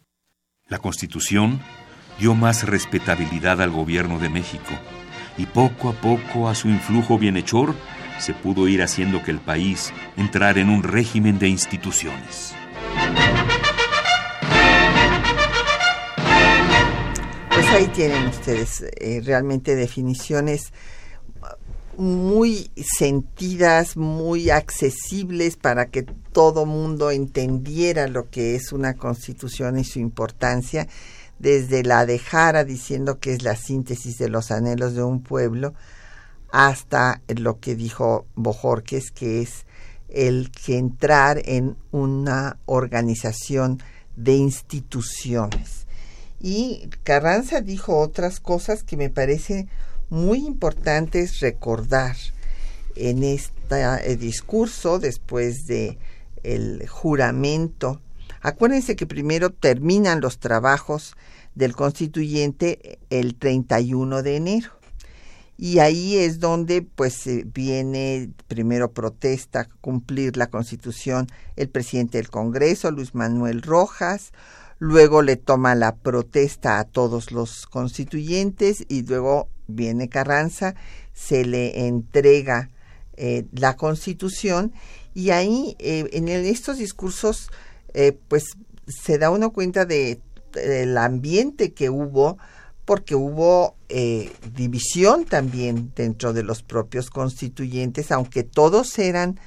[0.68, 1.62] La constitución
[2.20, 4.74] dio más respetabilidad al gobierno de México
[5.38, 7.76] y poco a poco a su influjo bienhechor
[8.20, 12.56] se pudo ir haciendo que el país entrara en un régimen de instituciones.
[17.70, 20.72] Ahí tienen ustedes eh, realmente definiciones
[21.98, 29.84] muy sentidas, muy accesibles para que todo mundo entendiera lo que es una constitución y
[29.84, 30.88] su importancia,
[31.40, 35.74] desde la de Jara diciendo que es la síntesis de los anhelos de un pueblo,
[36.52, 39.66] hasta lo que dijo Bojorques, que es
[40.08, 43.82] el que entrar en una organización
[44.16, 45.87] de instituciones.
[46.40, 49.68] Y Carranza dijo otras cosas que me parece
[50.10, 52.16] muy importantes recordar
[52.96, 55.98] en este discurso después de
[56.44, 58.02] el juramento.
[58.42, 61.16] Acuérdense que primero terminan los trabajos
[61.56, 64.72] del constituyente el 31 de enero.
[65.60, 71.26] Y ahí es donde pues viene primero protesta cumplir la Constitución
[71.56, 74.34] el presidente del Congreso, Luis Manuel Rojas,
[74.80, 80.76] luego le toma la protesta a todos los constituyentes y luego viene Carranza,
[81.14, 82.70] se le entrega
[83.16, 84.74] eh, la constitución
[85.14, 87.50] y ahí eh, en estos discursos
[87.94, 88.44] eh, pues
[88.88, 90.22] se da uno cuenta de,
[90.54, 92.38] del ambiente que hubo
[92.86, 93.76] porque hubo
[94.56, 99.42] división también dentro de los propios constituyentes, aunque todos eran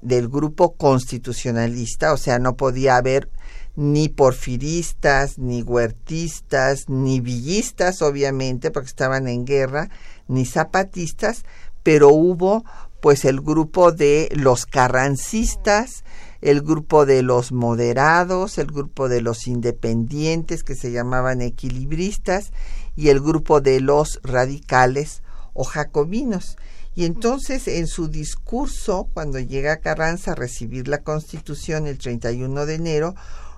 [0.00, 3.28] del grupo constitucionalista, o sea, no podía haber
[3.76, 9.90] ni porfiristas, ni huertistas, ni villistas, obviamente, porque estaban en guerra,
[10.28, 11.44] ni zapatistas,
[11.82, 12.64] pero hubo
[13.00, 16.02] pues el grupo de los carrancistas,
[16.40, 22.50] el grupo de los moderados, el grupo de los independientes que se llamaban equilibristas
[22.96, 25.22] y el grupo de los radicales
[25.52, 26.56] o jacobinos.
[26.94, 32.74] Y entonces en su discurso, cuando llega Carranza a recibir la Constitución el 31 de
[32.74, 33.14] enero,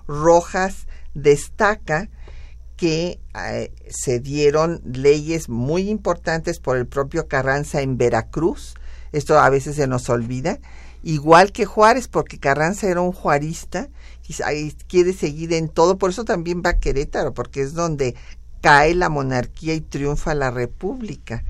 [0.09, 2.09] Rojas destaca
[2.75, 8.73] que eh, se dieron leyes muy importantes por el propio Carranza en Veracruz,
[9.11, 10.59] esto a veces se nos olvida,
[11.03, 13.89] igual que Juárez, porque Carranza era un juarista,
[14.27, 18.15] y quiere seguir en todo, por eso también va a Querétaro, porque es donde
[18.61, 21.43] cae la monarquía y triunfa la república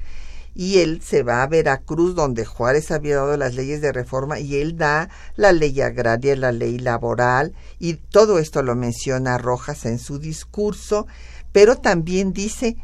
[0.55, 4.57] y él se va a Veracruz donde Juárez había dado las leyes de reforma y
[4.57, 9.99] él da la ley agraria, la ley laboral y todo esto lo menciona Rojas en
[9.99, 11.07] su discurso,
[11.51, 12.77] pero también dice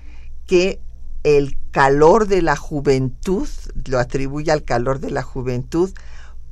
[0.48, 0.80] que
[1.24, 3.50] el calor de la juventud,
[3.88, 5.92] lo atribuye al calor de la juventud,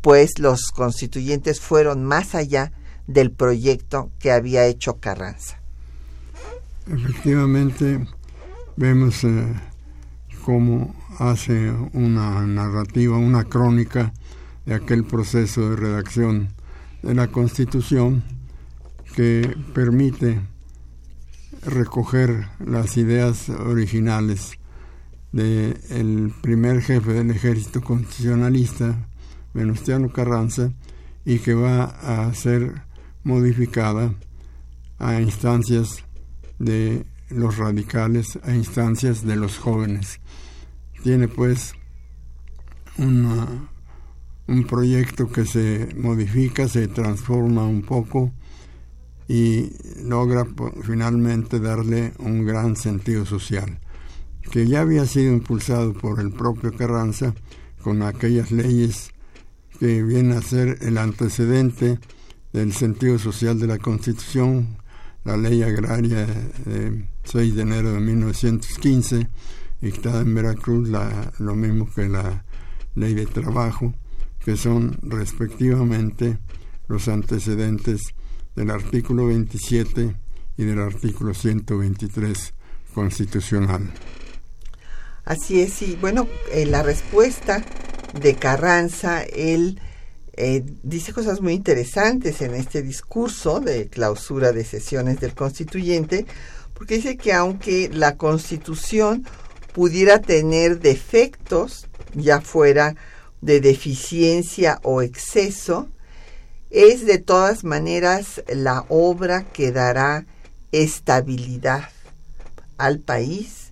[0.01, 2.73] pues los constituyentes fueron más allá
[3.07, 5.61] del proyecto que había hecho Carranza.
[6.87, 8.05] Efectivamente,
[8.75, 9.53] vemos eh,
[10.43, 14.13] cómo hace una narrativa, una crónica
[14.65, 16.49] de aquel proceso de redacción
[17.01, 18.23] de la Constitución
[19.15, 20.41] que permite
[21.65, 24.57] recoger las ideas originales
[25.31, 29.07] del primer jefe del ejército constitucionalista,
[29.53, 30.71] Venustiano Carranza,
[31.25, 32.83] y que va a ser
[33.23, 34.13] modificada
[34.99, 36.03] a instancias
[36.59, 40.19] de los radicales, a instancias de los jóvenes.
[41.03, 41.73] Tiene pues
[42.97, 43.67] un
[44.69, 48.31] proyecto que se modifica, se transforma un poco
[49.27, 50.47] y logra
[50.83, 53.79] finalmente darle un gran sentido social,
[54.49, 57.33] que ya había sido impulsado por el propio Carranza
[57.81, 59.11] con aquellas leyes
[59.79, 61.99] que vienen a ser el antecedente
[62.53, 64.77] del sentido social de la Constitución,
[65.25, 66.25] la ley agraria
[66.65, 69.27] de 6 de enero de 1915,
[69.83, 72.45] dictada en Veracruz, la, lo mismo que la
[72.95, 73.93] ley de trabajo,
[74.43, 76.37] que son respectivamente
[76.87, 78.01] los antecedentes
[78.55, 80.15] del artículo 27
[80.57, 82.53] y del artículo 123
[82.93, 83.91] constitucional.
[85.25, 87.63] Así es, y bueno, en la respuesta
[88.21, 89.81] de Carranza, él
[90.31, 96.25] eh, dice cosas muy interesantes en este discurso de clausura de sesiones del constituyente,
[96.73, 99.25] porque dice que aunque la constitución
[99.73, 102.95] pudiera tener defectos, ya fuera
[103.41, 105.89] de deficiencia o exceso,
[106.69, 110.25] es de todas maneras la obra que dará
[110.71, 111.89] estabilidad
[112.77, 113.71] al país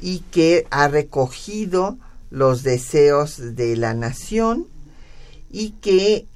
[0.00, 1.96] y que ha recogido
[2.30, 4.66] los deseos de la nación
[5.50, 6.26] y que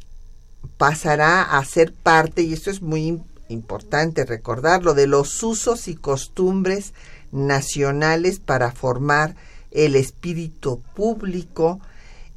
[0.79, 6.95] pasará a ser parte, y esto es muy importante recordarlo, de los usos y costumbres
[7.33, 9.37] nacionales para formar
[9.71, 11.81] el espíritu público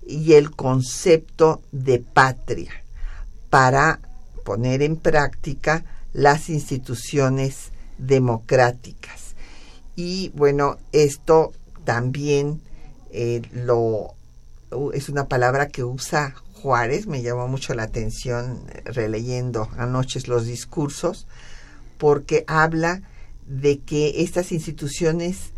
[0.05, 2.71] y el concepto de patria
[3.49, 3.99] para
[4.43, 9.35] poner en práctica las instituciones democráticas.
[9.95, 11.53] Y bueno, esto
[11.85, 12.61] también
[13.11, 14.15] eh, lo
[14.93, 21.27] es una palabra que usa Juárez, me llamó mucho la atención releyendo anoche los discursos,
[21.97, 23.01] porque habla
[23.47, 25.51] de que estas instituciones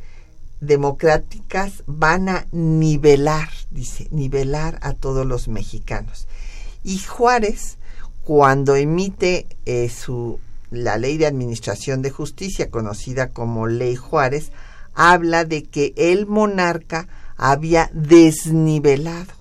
[0.62, 6.28] democráticas van a nivelar, dice, nivelar a todos los mexicanos.
[6.84, 7.78] Y Juárez
[8.26, 10.40] cuando emite eh, su,
[10.72, 14.52] la ley de administración de justicia, conocida como Ley Juárez,
[14.96, 17.08] habla de que el monarca
[17.38, 19.32] había desnivelado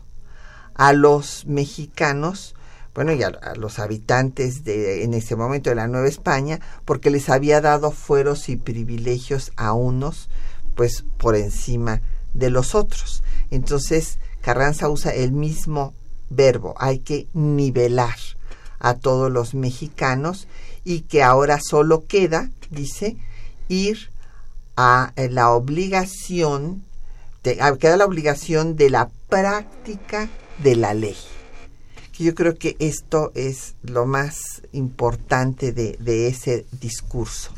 [0.75, 2.55] a los mexicanos,
[2.95, 7.29] bueno, y a, los habitantes de en ese momento de la Nueva España, porque les
[7.29, 10.29] había dado fueros y privilegios a unos,
[10.77, 12.01] pues por encima
[12.35, 13.23] de los otros.
[13.51, 15.93] Entonces, Carranza usa el mismo
[16.31, 18.17] verbo, hay que nivelar
[18.79, 20.47] a todos los mexicanos
[20.85, 23.17] y que ahora solo queda, dice,
[23.69, 24.11] ir
[24.77, 26.85] a eh, la obligación,
[27.43, 30.29] queda la obligación de la práctica
[30.63, 31.17] de la ley.
[32.19, 37.51] Yo creo que esto es lo más importante de, ese discurso.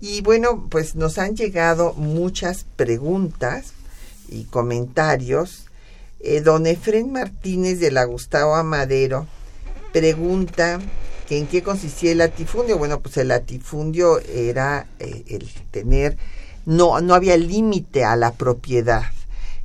[0.00, 3.74] Y bueno, pues nos han llegado muchas preguntas
[4.28, 5.66] y comentarios.
[6.18, 9.26] Eh, don Efren Martínez de la Gustavo Amadero
[9.92, 10.80] pregunta
[11.28, 12.76] que en qué consistía el latifundio.
[12.76, 16.16] Bueno, pues el latifundio era eh, el tener,
[16.66, 19.04] no, no había límite a la propiedad.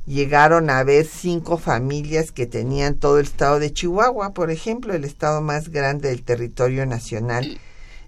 [0.08, 5.04] Llegaron a haber cinco familias que tenían todo el estado de Chihuahua, por ejemplo, el
[5.04, 7.60] estado más grande del territorio nacional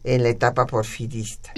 [0.03, 1.53] en la etapa porfirista.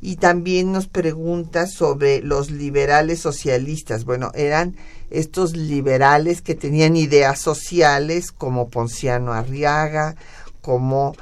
[0.00, 4.06] Y también nos pregunta sobre los liberales socialistas.
[4.06, 4.74] Bueno, eran
[5.10, 10.16] estos liberales que tenían ideas sociales como Ponciano Arriaga,
[10.62, 11.14] como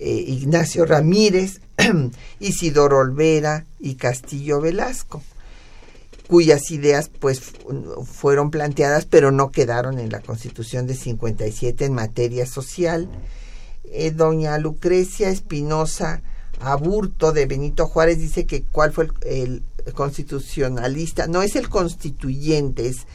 [0.00, 1.60] eh, Ignacio Ramírez,
[2.40, 5.22] Isidoro Olvera y Castillo Velasco,
[6.32, 7.42] cuyas ideas pues
[8.06, 13.06] fueron planteadas pero no quedaron en la Constitución de 57 en materia social.
[13.84, 16.22] Eh, doña Lucrecia Espinosa
[16.58, 19.62] Aburto de Benito Juárez dice que cuál fue el
[19.94, 23.06] constitucionalista, no es el constituyente, es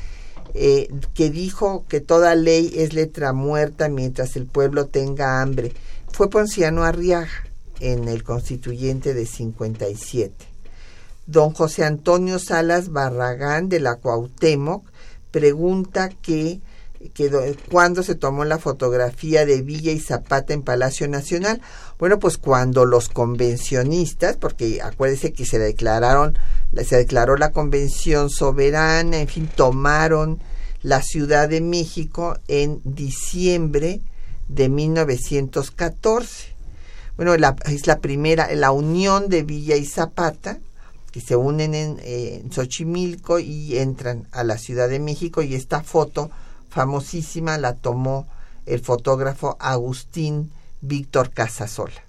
[0.53, 5.74] eh, que dijo que toda ley es letra muerta mientras el pueblo tenga hambre.
[6.11, 7.32] Fue Ponciano Arriaga
[7.80, 10.46] en el constituyente de 57.
[11.28, 14.86] Don José Antonio Salas Barragán de la Cuauhtémoc
[15.32, 16.61] pregunta que,
[17.13, 21.61] que cuándo se tomó la fotografía de Villa y Zapata en Palacio Nacional.
[21.99, 26.39] Bueno, pues cuando los convencionistas, porque acuérdese que se declararon,
[26.84, 30.39] se declaró la convención soberana, en fin, tomaron
[30.82, 34.01] la Ciudad de México en diciembre
[34.47, 36.55] de 1914.
[37.17, 40.59] Bueno, es la primera, la unión de Villa y Zapata,
[41.22, 45.82] se unen en, eh, en, Xochimilco y entran a la Ciudad de México y esta
[45.82, 46.30] foto
[46.70, 48.28] famosísima la tomó
[48.65, 50.51] el fotógrafo Agustín
[50.82, 52.03] Víctor Casasola.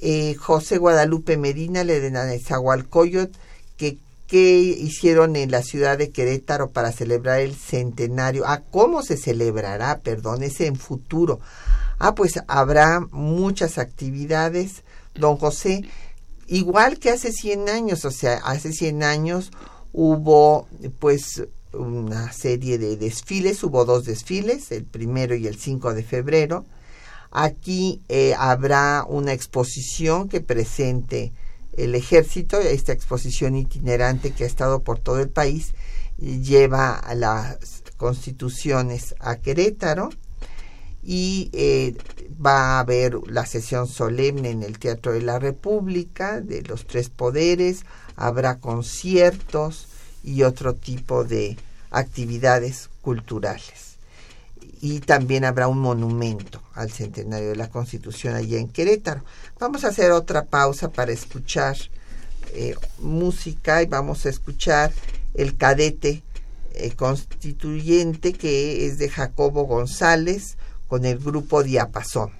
[0.00, 3.36] Eh, José Guadalupe Medina le de Nezahualcóyotl
[3.76, 3.98] que
[4.28, 8.44] qué hicieron en la ciudad de Querétaro para celebrar el centenario.
[8.46, 10.00] Ah, ¿cómo se celebrará?
[10.00, 11.40] Perdón, es en futuro.
[11.98, 14.84] Ah, pues habrá muchas actividades,
[15.14, 15.88] don José,
[16.48, 19.50] igual que hace 100 años, o sea, hace 100 años
[19.92, 20.66] hubo
[20.98, 26.64] pues una serie de desfiles, hubo dos desfiles, el primero y el 5 de febrero.
[27.30, 31.32] Aquí eh, habrá una exposición que presente
[31.76, 35.72] el ejército, esta exposición itinerante que ha estado por todo el país,
[36.18, 37.58] lleva a las
[37.96, 40.10] constituciones a Querétaro
[41.02, 41.96] y eh,
[42.44, 47.08] va a haber la sesión solemne en el Teatro de la República de los tres
[47.08, 47.84] poderes,
[48.16, 49.88] habrá conciertos
[50.22, 51.56] y otro tipo de
[51.90, 53.88] actividades culturales
[54.80, 59.24] y también habrá un monumento al centenario de la Constitución allá en Querétaro.
[59.58, 61.76] Vamos a hacer otra pausa para escuchar
[62.54, 64.92] eh, música y vamos a escuchar
[65.34, 66.22] el cadete
[66.74, 70.57] eh, constituyente que es de Jacobo González
[70.88, 72.32] con el grupo Diapasón.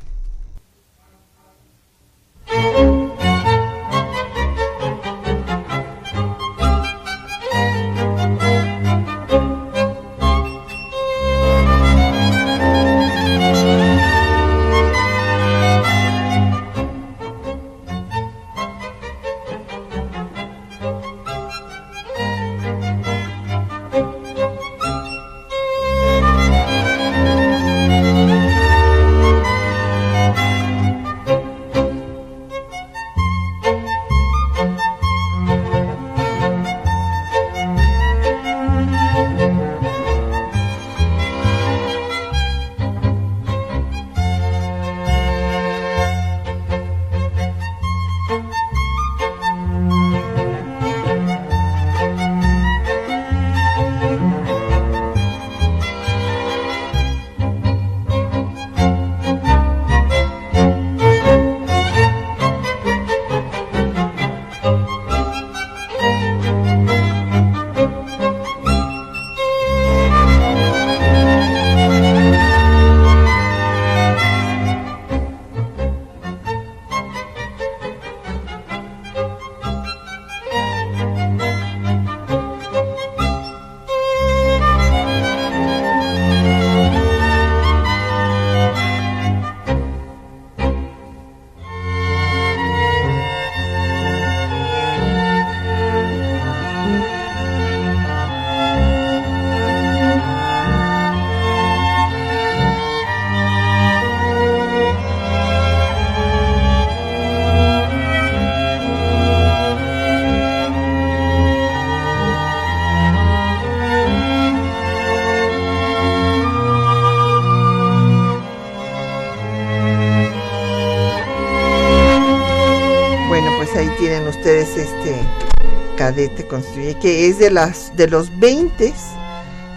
[126.49, 128.93] Construye, que es de las de los 20,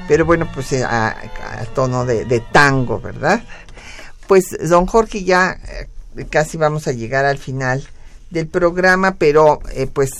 [0.08, 1.16] pero bueno, pues eh, a,
[1.74, 3.44] tono de, tango, ¿verdad?
[4.28, 5.58] Pues don Jorge ya
[6.18, 7.88] eh, casi vamos a llegar al final
[8.30, 10.12] del programa, pero eh, pues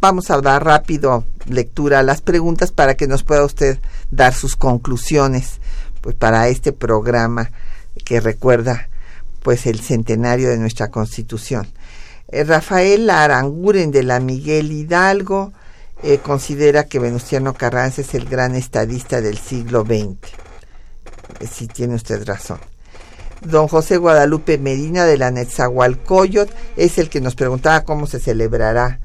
[0.00, 3.78] vamos a dar rápido lectura a las preguntas para que nos pueda usted
[4.10, 5.60] dar sus conclusiones
[6.00, 7.50] pues para este programa
[8.04, 8.88] que recuerda
[9.42, 11.66] pues el centenario de nuestra Constitución.
[12.32, 15.52] Eh, Rafael Aranguren de la Miguel Hidalgo
[16.02, 20.16] eh, considera que Venustiano Carranza es el gran estadista del siglo XX.
[21.40, 22.58] Eh, si tiene usted razón.
[23.42, 29.00] Don José Guadalupe Medina de la Netzahualcoyot es el que nos preguntaba cómo se celebrará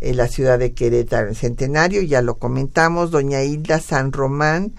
[0.00, 3.10] en la ciudad de Querétaro el centenario, ya lo comentamos.
[3.10, 4.72] Doña Hilda San Román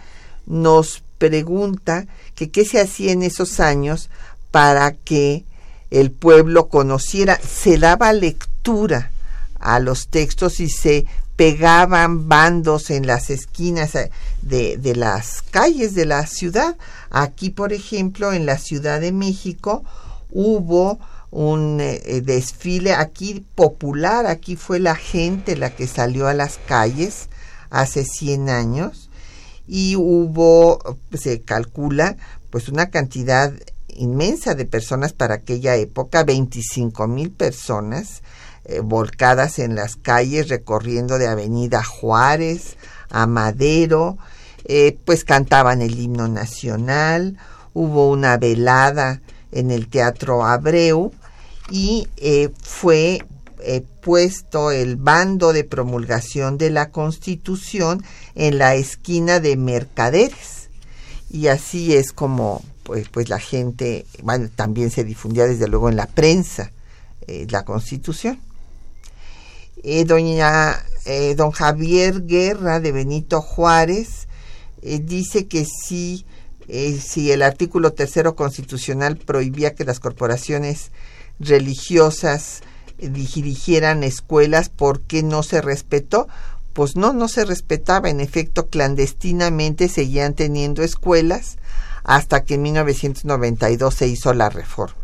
[0.48, 4.10] nos pregunta que qué se hacía en esos años
[4.52, 5.46] para que
[5.94, 9.12] el pueblo conociera, se daba lectura
[9.60, 14.10] a los textos y se pegaban bandos en las esquinas eh,
[14.42, 16.76] de, de, las calles de la ciudad.
[17.12, 19.84] Aquí, por ejemplo, en la Ciudad de México
[20.32, 20.98] hubo
[21.30, 27.30] un eh, desfile aquí popular, aquí fue la gente la que salió a las calles
[27.70, 29.12] hace 100 años
[29.68, 32.18] y hubo, se calcula,
[32.50, 33.54] pues una cantidad
[33.98, 38.22] inmensa de personas para aquella época, 25 mil personas
[38.66, 42.78] eh, volcadas en las calles, recorriendo de Avenida Juárez
[43.10, 44.18] a Madero,
[44.66, 47.38] eh, pues cantaban el himno nacional,
[47.74, 49.22] hubo una velada
[49.52, 51.12] en el Teatro Abreu
[51.70, 53.26] y eh, fue
[54.02, 58.04] puesto el bando de promulgación de la Constitución
[58.36, 60.70] en la esquina de Mercaderes.
[61.30, 65.96] Y así es como pues, pues la gente, bueno, también se difundía desde luego en
[65.96, 66.72] la prensa
[67.28, 68.40] eh, la Constitución.
[69.84, 74.28] Eh, doña eh, don Javier Guerra de Benito Juárez
[74.82, 76.26] dice que sí,
[76.68, 80.92] si el artículo tercero constitucional prohibía que las corporaciones
[81.40, 82.64] religiosas
[82.98, 86.28] dirigieran escuelas, ¿por qué no se respetó?
[86.74, 88.10] Pues no, no se respetaba.
[88.10, 91.58] En efecto, clandestinamente seguían teniendo escuelas
[92.04, 94.96] hasta que en 1992 se hizo la reforma.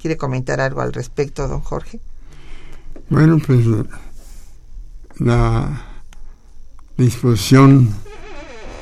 [0.00, 2.00] ¿Quiere comentar algo al respecto, don Jorge?
[3.08, 3.64] Bueno, pues
[5.18, 5.82] la
[6.96, 7.94] disposición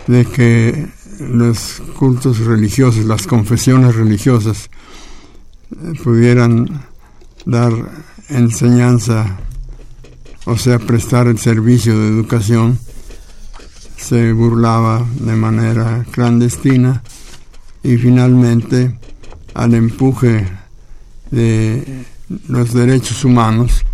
[0.06, 0.88] de que
[1.20, 4.70] los cultos religiosos, las confesiones religiosas,
[5.70, 6.86] eh, pudieran
[7.44, 7.72] dar
[8.28, 9.38] enseñanza,
[10.46, 12.78] o sea, prestar el servicio de educación,
[13.96, 17.02] se burlaba de manera clandestina
[17.84, 18.98] y finalmente
[19.52, 20.48] al empuje
[21.30, 22.04] de
[22.48, 23.84] los derechos humanos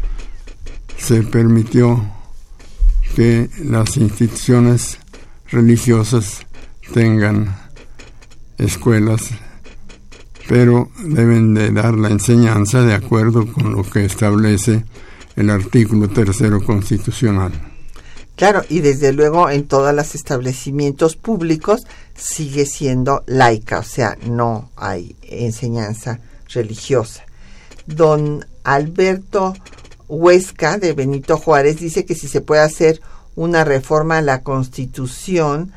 [0.97, 2.03] se permitió
[3.16, 4.99] que las instituciones
[5.51, 6.47] religiosas
[6.95, 7.57] tengan
[8.59, 9.30] escuelas,
[10.49, 14.84] pero deben de dar la enseñanza de acuerdo con lo que establece
[15.34, 17.70] el artículo tercero constitucional.
[18.41, 21.82] Claro, y desde luego en todos los establecimientos públicos
[22.16, 27.26] sigue siendo laica, o sea, no hay enseñanza religiosa.
[27.84, 29.53] Don Alberto
[30.09, 33.03] Huesca de Benito Juárez dice que si se puede hacer
[33.36, 35.72] una reforma a la Constitución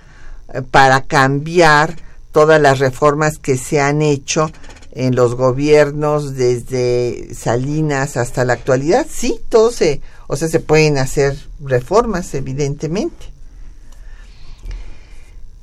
[0.53, 1.97] eh, para cambiar
[2.31, 4.49] todas las reformas que se han hecho
[4.93, 10.97] en los gobiernos desde Salinas hasta la actualidad, sí, todo se o sea, se pueden
[10.97, 13.33] hacer reformas, evidentemente.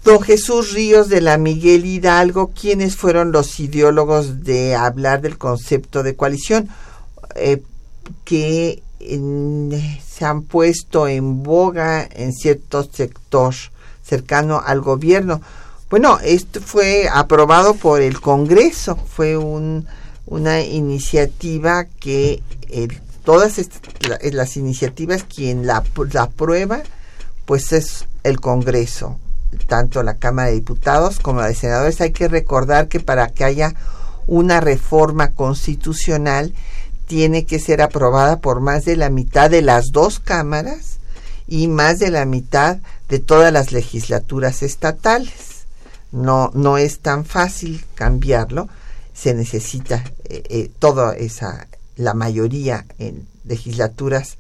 [0.04, 6.02] Don Jesús Ríos de la Miguel Hidalgo, ¿quiénes fueron los ideólogos de hablar del concepto
[6.02, 6.68] de coalición?
[7.34, 7.62] Eh,
[8.24, 13.54] que se han puesto en boga en cierto sector
[14.02, 15.40] cercano al gobierno.
[15.88, 19.86] Bueno, esto fue aprobado por el Congreso, fue un,
[20.26, 23.00] una iniciativa que el
[23.30, 26.82] todas eh, las iniciativas, quien la, la aprueba,
[27.44, 29.20] pues es el Congreso,
[29.68, 32.00] tanto la Cámara de Diputados como la de Senadores.
[32.00, 33.76] Hay que recordar que para que haya
[34.26, 36.54] una reforma constitucional
[37.06, 40.98] tiene que ser aprobada por más de la mitad de las dos cámaras
[41.46, 42.78] y más de la mitad
[43.08, 45.66] de todas las legislaturas estatales.
[46.10, 48.68] No, no es tan fácil cambiarlo,
[49.14, 51.68] se necesita eh, eh, toda esa
[52.00, 54.38] la mayoría en legislaturas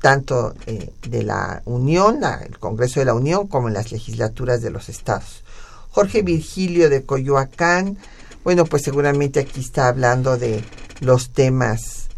[0.00, 4.70] tanto eh, de la Unión, el Congreso de la Unión, como en las legislaturas de
[4.70, 5.42] los estados.
[5.90, 7.96] Jorge Virgilio de Coyoacán,
[8.44, 10.62] bueno, pues seguramente aquí está hablando de
[11.00, 12.08] los temas,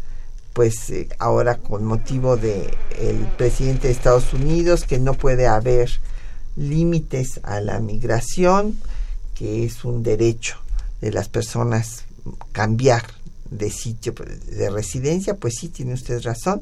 [0.53, 2.69] pues eh, ahora con motivo de
[2.99, 5.89] el presidente de Estados Unidos, que no puede haber
[6.55, 8.77] límites a la migración,
[9.33, 10.57] que es un derecho
[10.99, 12.03] de las personas
[12.51, 13.03] cambiar
[13.49, 16.61] de sitio de residencia, pues sí, tiene usted razón.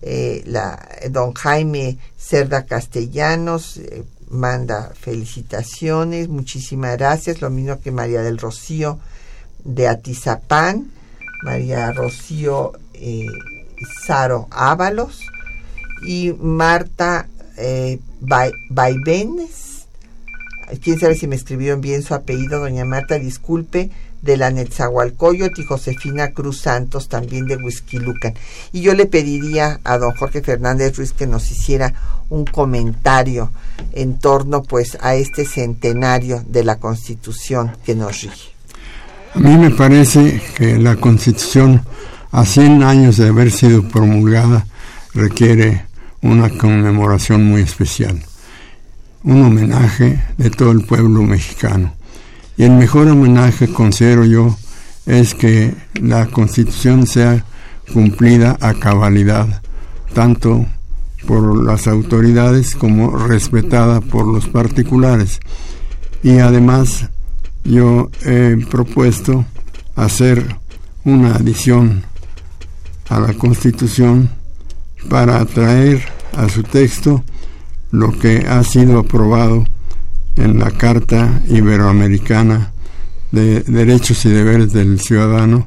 [0.00, 8.22] Eh, la, don Jaime Cerda Castellanos eh, manda felicitaciones, muchísimas gracias, lo mismo que María
[8.22, 8.98] del Rocío
[9.64, 10.90] de Atizapán,
[11.42, 13.26] María Rocío eh,
[14.04, 15.20] Saro Ábalos
[16.06, 18.00] y Marta eh,
[18.70, 19.86] Baibenes.
[20.82, 23.90] Quién sabe si me escribieron bien su apellido, doña Marta, disculpe
[24.22, 28.34] de la Netzahualcoyot y Josefina Cruz Santos, también de Huizquilucan.
[28.72, 31.92] Y yo le pediría a don Jorge Fernández Ruiz que nos hiciera
[32.30, 33.50] un comentario
[33.92, 38.52] en torno pues a este centenario de la Constitución que nos rige.
[39.34, 41.82] A mí me parece que la Constitución,
[42.30, 44.66] a 100 años de haber sido promulgada,
[45.14, 45.86] requiere
[46.22, 48.22] una conmemoración muy especial,
[49.24, 51.94] un homenaje de todo el pueblo mexicano.
[52.56, 54.56] Y el mejor homenaje, considero yo,
[55.06, 57.44] es que la constitución sea
[57.92, 59.62] cumplida a cabalidad,
[60.14, 60.66] tanto
[61.26, 65.40] por las autoridades como respetada por los particulares.
[66.22, 67.08] Y además
[67.64, 69.44] yo he propuesto
[69.96, 70.56] hacer
[71.04, 72.04] una adición
[73.08, 74.30] a la Constitución
[75.08, 76.02] para atraer
[76.36, 77.24] a su texto
[77.90, 79.64] lo que ha sido aprobado
[80.36, 82.72] en la Carta Iberoamericana
[83.30, 85.66] de Derechos y Deberes del Ciudadano,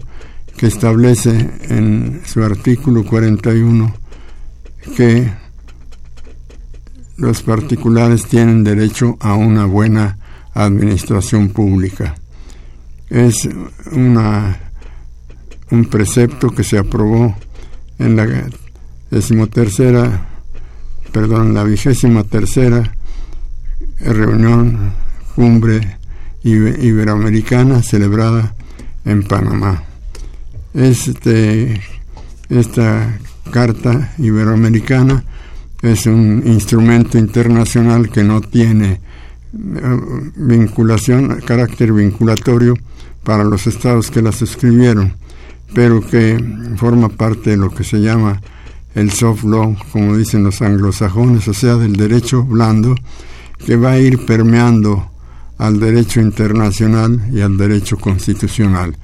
[0.57, 3.93] que establece en su artículo 41
[4.95, 5.31] que
[7.17, 10.17] los particulares tienen derecho a una buena
[10.53, 12.15] administración pública.
[13.09, 13.47] Es
[13.91, 14.57] una,
[15.71, 17.35] un precepto que se aprobó
[17.99, 18.27] en la
[19.11, 20.27] decimotercera,
[21.11, 22.95] perdón, la vigésima tercera
[23.99, 24.93] reunión
[25.35, 25.97] cumbre
[26.43, 28.53] iberoamericana celebrada
[29.03, 29.83] en Panamá.
[30.73, 31.81] Este,
[32.49, 33.17] esta
[33.51, 35.23] carta iberoamericana
[35.81, 38.99] es un instrumento internacional que no tiene
[39.53, 39.99] eh,
[40.35, 42.73] vinculación, carácter vinculatorio
[43.23, 45.13] para los estados que la suscribieron,
[45.73, 46.43] pero que
[46.77, 48.41] forma parte de lo que se llama
[48.93, 52.95] el soft law, como dicen los anglosajones, o sea, del derecho blando,
[53.57, 55.11] que va a ir permeando
[55.57, 58.95] al derecho internacional y al derecho constitucional.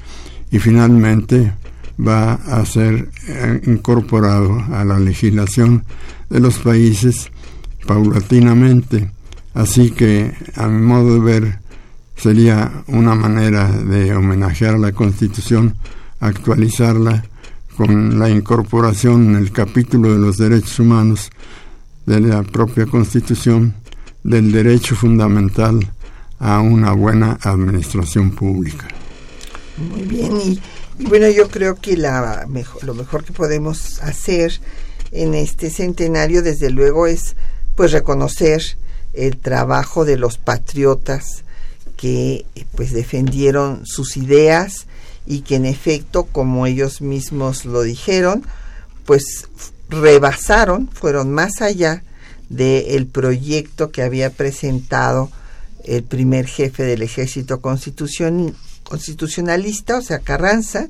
[0.51, 1.53] Y finalmente
[1.99, 5.85] va a ser eh, incorporado a la legislación
[6.29, 7.29] de los países
[7.85, 9.11] paulatinamente.
[9.53, 11.59] Así que, a mi modo de ver,
[12.15, 15.75] sería una manera de homenajear la Constitución,
[16.19, 17.25] actualizarla
[17.75, 21.31] con la incorporación en el capítulo de los derechos humanos
[22.05, 23.73] de la propia Constitución
[24.23, 25.91] del derecho fundamental
[26.39, 28.87] a una buena administración pública.
[29.77, 30.59] Muy bien, y,
[30.99, 32.47] bueno, yo creo que la
[32.83, 34.59] lo mejor que podemos hacer
[35.11, 37.35] en este centenario, desde luego, es
[37.75, 38.61] pues reconocer
[39.13, 41.43] el trabajo de los patriotas
[41.97, 42.45] que
[42.75, 44.87] pues defendieron sus ideas
[45.25, 48.43] y que en efecto, como ellos mismos lo dijeron,
[49.05, 49.47] pues
[49.89, 52.03] rebasaron, fueron más allá
[52.51, 55.31] del proyecto que había presentado
[55.85, 60.89] el primer jefe del ejército constitucionalista, o sea, Carranza,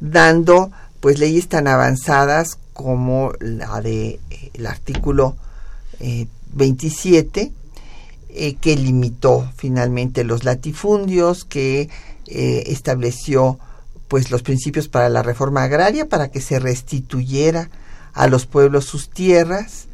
[0.00, 0.70] dando
[1.00, 5.36] pues leyes tan avanzadas como la de eh, el artículo
[6.52, 7.52] 27 eh,
[8.28, 11.88] eh, que limitó finalmente los latifundios, que
[12.26, 13.58] estableció
[14.06, 17.70] pues los principios para la reforma agraria para que se restituyera
[18.12, 19.88] a los pueblos sus tierras,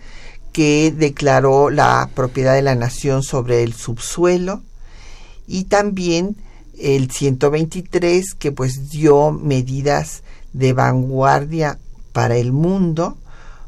[0.56, 4.62] que declaró la propiedad de la nación sobre el subsuelo
[5.46, 6.34] y también
[6.78, 10.22] el 123 que pues dio medidas
[10.54, 11.78] de vanguardia
[12.14, 13.18] para el mundo,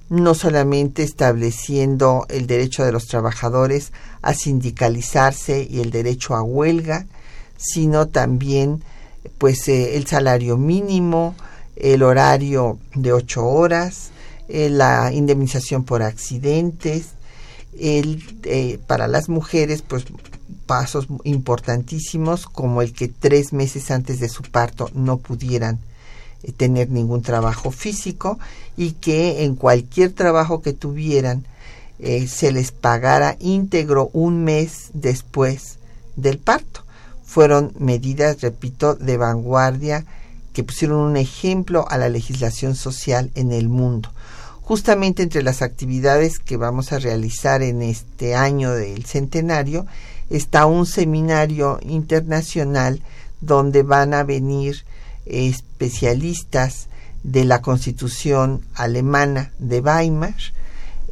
[0.09, 7.05] no solamente estableciendo el derecho de los trabajadores a sindicalizarse y el derecho a huelga,
[7.59, 8.83] sino también
[9.37, 11.35] pues eh, el salario mínimo,
[11.77, 14.11] el horario de ocho horas,
[14.49, 17.09] eh, la indemnización por accidentes,
[17.79, 20.05] el, eh, para las mujeres, pues
[20.67, 25.79] pasos importantísimos como el que tres meses antes de su parto no pudieran
[26.43, 28.39] eh, tener ningún trabajo físico
[28.77, 31.45] y que en cualquier trabajo que tuvieran
[32.29, 35.79] se les pagara íntegro un mes después
[36.15, 36.85] del parto.
[37.25, 40.07] Fueron medidas, repito, de vanguardia
[40.59, 44.11] que pusieron un ejemplo a la legislación social en el mundo.
[44.61, 49.87] Justamente entre las actividades que vamos a realizar en este año del centenario
[50.31, 53.03] está un seminario internacional
[53.41, 54.85] donde van a venir
[55.27, 56.89] especialistas
[57.23, 60.35] de la constitución alemana de Weimar,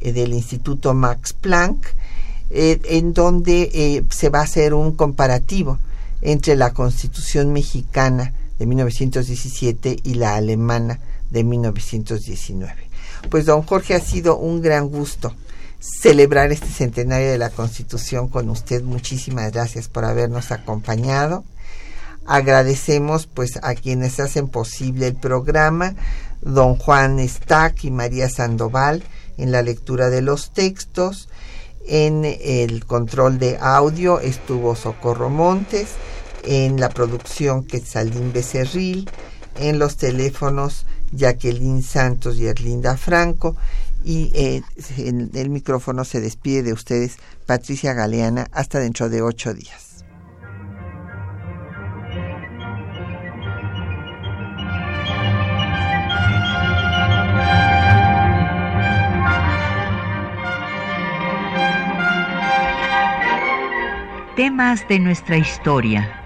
[0.01, 1.87] eh, del Instituto Max Planck,
[2.51, 5.79] eh, en donde eh, se va a hacer un comparativo
[6.21, 11.01] entre la constitución mexicana de 1917 y la alemana
[11.31, 12.75] de 1919.
[13.31, 15.35] Pues don Jorge ha sido un gran gusto
[15.81, 18.83] celebrar este centenario de la Constitución con usted.
[18.83, 21.45] Muchísimas gracias por habernos acompañado.
[22.27, 25.95] Agradecemos pues a quienes hacen posible el programa,
[26.43, 29.05] don Juan Stack y María Sandoval
[29.39, 31.29] en la lectura de los textos,
[31.87, 35.91] en el control de audio estuvo Socorro Montes,
[36.47, 39.11] en la producción Quetzalín Becerril,
[39.59, 43.57] en los teléfonos Jacqueline Santos y Erlinda Franco
[44.05, 44.63] Y eh,
[44.99, 47.17] en el micrófono se despide de ustedes
[47.47, 50.05] Patricia Galeana hasta dentro de ocho días.
[64.37, 66.26] Temas de nuestra historia.